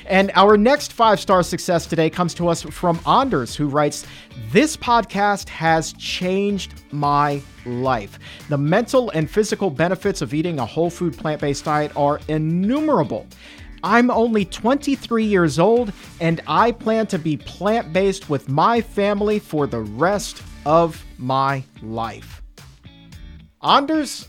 [0.06, 4.06] And our next five star success today comes to us from Anders, who writes
[4.52, 8.20] This podcast has changed my life.
[8.50, 13.26] The mental and physical benefits of eating a whole food plant based diet are innumerable.
[13.86, 19.38] I'm only 23 years old and I plan to be plant based with my family
[19.38, 22.42] for the rest of my life.
[23.62, 24.28] Anders,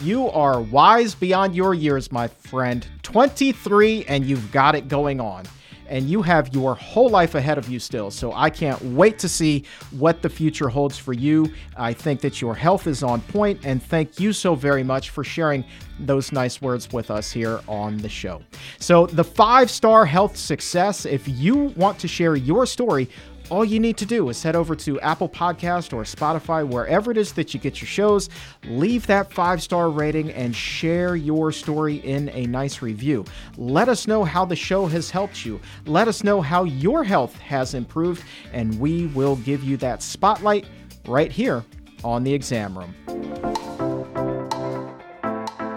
[0.00, 2.86] You are wise beyond your years, my friend.
[3.02, 5.44] 23, and you've got it going on
[5.88, 8.10] and you have your whole life ahead of you still.
[8.10, 11.52] So I can't wait to see what the future holds for you.
[11.76, 15.24] I think that your health is on point, and thank you so very much for
[15.24, 15.64] sharing
[16.00, 18.42] those nice words with us here on the show.
[18.78, 23.08] So, the five star health success, if you want to share your story,
[23.50, 27.16] all you need to do is head over to Apple Podcast or Spotify, wherever it
[27.16, 28.28] is that you get your shows,
[28.64, 33.24] leave that five star rating and share your story in a nice review.
[33.56, 35.60] Let us know how the show has helped you.
[35.86, 38.22] Let us know how your health has improved,
[38.52, 40.66] and we will give you that spotlight
[41.06, 41.64] right here
[42.04, 42.94] on the exam room.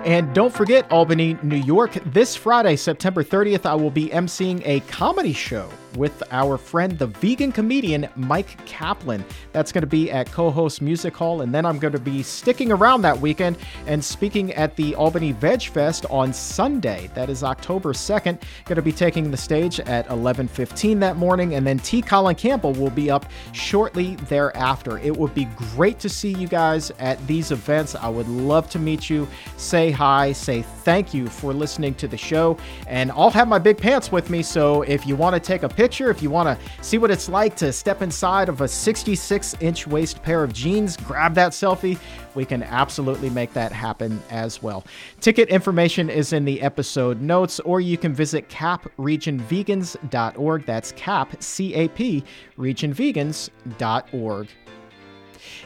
[0.04, 4.80] And don't forget, Albany, New York, this Friday, September 30th, I will be emceeing a
[4.82, 9.24] comedy show with our friend, the vegan comedian Mike Kaplan.
[9.52, 11.42] That's going to be at Cohoes Music Hall.
[11.42, 15.32] And then I'm going to be sticking around that weekend and speaking at the Albany
[15.32, 17.10] Veg Fest on Sunday.
[17.14, 18.42] That is October 2nd.
[18.66, 21.56] Going to be taking the stage at 11:15 that morning.
[21.56, 22.02] And then T.
[22.02, 24.98] Colin Campbell will be up shortly thereafter.
[25.00, 27.96] It would be great to see you guys at these events.
[27.96, 29.28] I would love to meet you,
[29.58, 32.58] say hi, say thank you for listening to the show.
[32.88, 34.42] And I'll have my big pants with me.
[34.42, 37.28] So if you want to take a picture, if you want to see what it's
[37.28, 41.98] like to step inside of a 66 inch waist pair of jeans, grab that selfie.
[42.36, 44.86] We can absolutely make that happen as well.
[45.22, 50.66] Ticket information is in the episode notes, or you can visit capregionvegans.org.
[50.68, 52.24] That's cap, C A P,
[52.60, 54.48] regionvegans.org.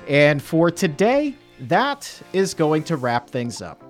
[0.08, 3.85] And for today, that is going to wrap things up.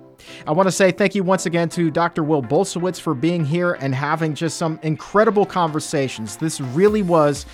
[0.46, 2.22] I want to say thank you once again to Dr.
[2.22, 6.36] Will Bulsiewicz for being here and having just some incredible conversations.
[6.36, 7.46] This really was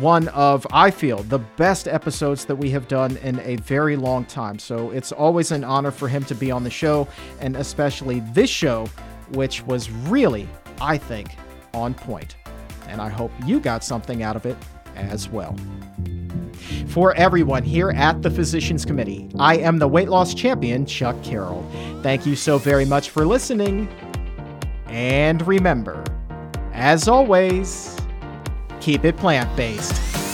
[0.00, 4.24] one of, I feel, the best episodes that we have done in a very long
[4.24, 4.58] time.
[4.58, 7.06] So it's always an honor for him to be on the show,
[7.40, 8.86] and especially this show,
[9.30, 10.48] which was really,
[10.80, 11.36] I think,
[11.72, 12.36] on point.
[12.88, 14.56] And I hope you got something out of it
[14.96, 15.56] as well.
[16.86, 21.68] For everyone here at the Physicians Committee, I am the weight loss champion, Chuck Carroll.
[22.02, 23.88] Thank you so very much for listening.
[24.86, 26.02] And remember,
[26.72, 27.96] as always,
[28.80, 30.25] keep it plant based.